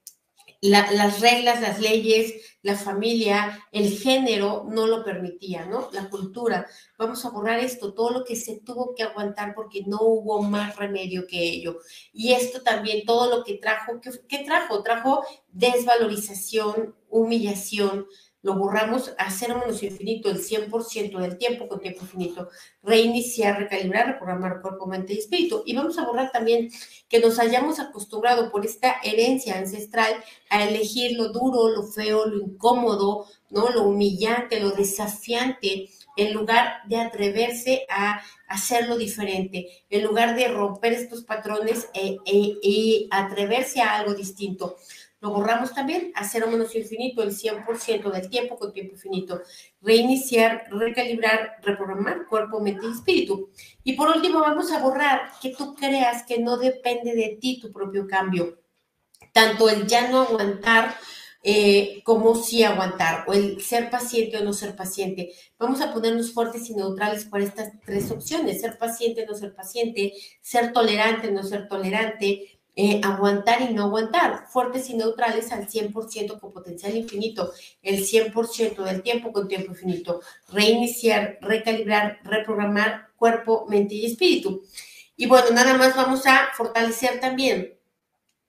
las 0.62 1.20
reglas, 1.20 1.62
las 1.62 1.80
leyes, 1.80 2.34
la 2.62 2.76
familia, 2.76 3.64
el 3.72 3.90
género 3.98 4.66
no 4.68 4.88
lo 4.88 5.04
permitía, 5.04 5.66
¿no? 5.66 5.90
La 5.92 6.10
cultura. 6.10 6.66
Vamos 6.98 7.24
a 7.24 7.30
borrar 7.30 7.60
esto, 7.60 7.94
todo 7.94 8.10
lo 8.12 8.24
que 8.24 8.36
se 8.36 8.60
tuvo 8.62 8.96
que 8.96 9.04
aguantar 9.04 9.54
porque 9.54 9.84
no 9.86 10.00
hubo 10.02 10.42
más 10.42 10.76
remedio 10.76 11.28
que 11.28 11.44
ello. 11.44 11.80
Y 12.12 12.34
esto 12.34 12.62
también, 12.62 13.06
todo 13.06 13.30
lo 13.30 13.44
que 13.44 13.56
trajo, 13.56 14.02
¿qué, 14.02 14.10
qué 14.28 14.44
trajo? 14.46 14.82
Trajo 14.82 15.24
desvalorización, 15.52 16.96
humillación, 17.10 18.08
lo 18.46 18.54
borramos 18.54 19.12
a 19.18 19.32
cero 19.32 19.58
menos 19.60 19.82
infinito 19.82 20.30
el 20.30 20.38
100% 20.38 21.18
del 21.18 21.36
tiempo 21.40 21.68
con 21.68 21.80
tiempo 21.80 22.02
infinito, 22.04 22.48
reiniciar, 22.84 23.58
recalibrar, 23.58 24.06
reprogramar 24.06 24.62
cuerpo, 24.62 24.86
mente 24.86 25.16
y 25.16 25.18
espíritu. 25.18 25.64
Y 25.66 25.76
vamos 25.76 25.98
a 25.98 26.06
borrar 26.06 26.32
también 26.32 26.70
que 27.10 27.20
nos 27.20 27.40
hayamos 27.40 27.80
acostumbrado 27.80 28.52
por 28.52 28.64
esta 28.64 28.98
herencia 29.04 29.58
ancestral 29.58 30.14
a 30.52 30.64
elegir 30.64 31.18
lo 31.18 31.30
duro, 31.30 31.70
lo 31.70 31.88
feo, 31.88 32.28
lo 32.28 32.38
incómodo, 32.38 33.26
¿no? 33.50 33.70
Lo 33.72 33.88
humillante, 33.88 34.60
lo 34.60 34.70
desafiante, 34.70 35.90
en 36.16 36.34
lugar 36.34 36.82
de 36.88 36.98
atreverse 36.98 37.88
a 37.90 38.22
hacerlo 38.48 38.96
diferente, 38.96 39.68
en 39.90 40.04
lugar 40.04 40.36
de 40.36 40.50
romper 40.50 40.94
estos 40.94 41.24
patrones 41.24 41.90
e, 41.96 42.20
e, 42.26 42.58
y 42.62 43.08
atreverse 43.10 43.82
a 43.82 43.96
algo 43.98 44.14
distinto. 44.14 44.76
Lo 45.26 45.32
borramos 45.32 45.74
también 45.74 46.12
a 46.14 46.24
cero 46.24 46.46
menos 46.52 46.76
infinito 46.76 47.24
el 47.24 47.32
100% 47.32 48.12
del 48.12 48.30
tiempo 48.30 48.60
con 48.60 48.72
tiempo 48.72 48.94
infinito. 48.94 49.42
Reiniciar, 49.82 50.68
recalibrar, 50.70 51.56
reprogramar 51.64 52.28
cuerpo, 52.28 52.60
mente 52.60 52.86
y 52.86 52.92
espíritu. 52.92 53.50
Y 53.84 53.94
por 53.94 54.16
último, 54.16 54.42
vamos 54.42 54.72
a 54.72 54.78
borrar 54.78 55.32
que 55.42 55.50
tú 55.50 55.74
creas 55.74 56.28
que 56.28 56.38
no 56.38 56.58
depende 56.58 57.16
de 57.16 57.40
ti 57.42 57.60
tu 57.60 57.72
propio 57.72 58.06
cambio. 58.06 58.60
Tanto 59.34 59.68
el 59.68 59.88
ya 59.88 60.12
no 60.12 60.22
aguantar 60.22 60.96
eh, 61.48 62.02
como 62.04 62.34
sí 62.36 62.64
aguantar, 62.64 63.24
o 63.28 63.34
el 63.34 63.62
ser 63.62 63.92
paciente 63.92 64.36
o 64.36 64.44
no 64.44 64.52
ser 64.52 64.76
paciente. 64.76 65.32
Vamos 65.60 65.80
a 65.80 65.94
ponernos 65.94 66.34
fuertes 66.34 66.68
y 66.72 66.74
neutrales 66.74 67.26
para 67.26 67.44
estas 67.44 67.72
tres 67.86 68.10
opciones, 68.10 68.62
ser 68.62 68.80
paciente, 68.80 69.24
o 69.24 69.32
no 69.32 69.38
ser 69.38 69.54
paciente, 69.54 70.14
ser 70.42 70.74
tolerante, 70.74 71.28
o 71.28 71.32
no 71.32 71.44
ser 71.44 71.68
tolerante, 71.68 72.55
eh, 72.78 73.00
aguantar 73.04 73.62
y 73.62 73.74
no 73.74 73.84
aguantar, 73.84 74.48
fuertes 74.50 74.90
y 74.90 74.96
neutrales 74.96 75.52
al 75.54 75.68
100% 75.68 76.40
con 76.40 76.52
potencial 76.52 76.96
infinito, 76.96 77.54
el 77.82 78.06
100% 78.06 78.84
del 78.84 79.02
tiempo 79.02 79.32
con 79.32 79.48
tiempo 79.48 79.72
infinito, 79.72 80.22
reiniciar, 80.52 81.38
recalibrar, 81.42 82.20
reprogramar 82.24 83.10
cuerpo, 83.16 83.66
mente 83.70 83.96
y 83.96 84.06
espíritu. 84.06 84.64
Y 85.16 85.26
bueno, 85.28 85.48
nada 85.54 85.76
más 85.76 85.96
vamos 85.96 86.28
a 86.28 86.50
fortalecer 86.54 87.22
también, 87.22 87.76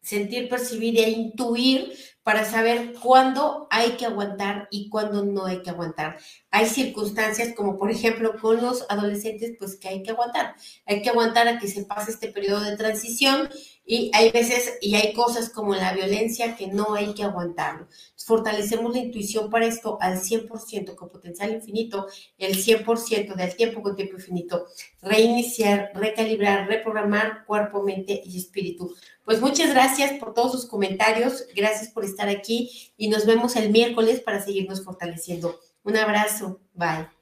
sentir, 0.01 0.49
percibir 0.49 0.99
e 0.99 1.09
intuir 1.09 1.93
para 2.27 2.45
saber 2.45 2.95
cuándo 2.95 3.69
hay 3.71 3.93
que 3.93 4.07
aguantar 4.07 4.67
y 4.73 4.89
cuándo 4.89 5.25
no 5.25 5.47
hay 5.47 5.62
que 5.62 5.71
aguantar. 5.71 6.19
Hay 6.51 6.67
circunstancias 6.67 7.55
como 7.57 7.79
por 7.79 7.89
ejemplo 7.89 8.35
con 8.41 8.61
los 8.61 8.85
adolescentes, 8.89 9.53
pues 9.57 9.77
que 9.77 9.89
hay 9.89 10.03
que 10.03 10.11
aguantar. 10.11 10.57
Hay 10.87 11.03
que 11.03 11.11
aguantar 11.11 11.47
a 11.47 11.61
que 11.61 11.69
se 11.69 11.85
pase 11.85 12.11
este 12.11 12.27
periodo 12.33 12.62
de 12.62 12.77
transición 12.77 13.49
y 13.87 14.11
hay 14.12 14.33
veces 14.33 14.79
y 14.81 14.96
hay 14.96 15.12
cosas 15.12 15.49
como 15.49 15.75
la 15.75 15.94
violencia 15.94 16.57
que 16.57 16.66
no 16.66 16.94
hay 16.94 17.14
que 17.14 17.22
aguantarlo. 17.22 17.87
Fortalecemos 18.16 18.92
la 18.92 18.99
intuición 18.99 19.49
para 19.49 19.66
esto 19.66 19.96
al 20.01 20.20
100% 20.20 20.96
con 20.96 21.09
potencial 21.09 21.53
infinito, 21.53 22.09
el 22.37 22.57
100% 22.57 23.37
del 23.37 23.55
tiempo 23.55 23.83
con 23.83 23.94
tiempo 23.94 24.16
infinito. 24.16 24.66
Reiniciar, 25.01 25.92
recalibrar, 25.94 26.66
reprogramar 26.66 27.44
cuerpo, 27.46 27.85
mente 27.85 28.20
y 28.25 28.37
espíritu. 28.37 28.94
Pues 29.25 29.40
muchas 29.40 29.70
gracias 29.70 30.18
por 30.18 30.35
todos 30.35 30.53
sus 30.53 30.66
comentarios, 30.66 31.46
gracias 31.55 31.88
por 31.90 32.05
estar 32.05 32.29
aquí 32.29 32.92
y 32.96 33.09
nos 33.09 33.27
vemos 33.27 33.55
el 33.57 33.70
miércoles 33.70 34.20
para 34.20 34.42
seguirnos 34.42 34.85
fortaleciendo. 34.85 35.61
Un 35.85 35.96
abrazo, 35.96 36.61
bye. 36.75 37.16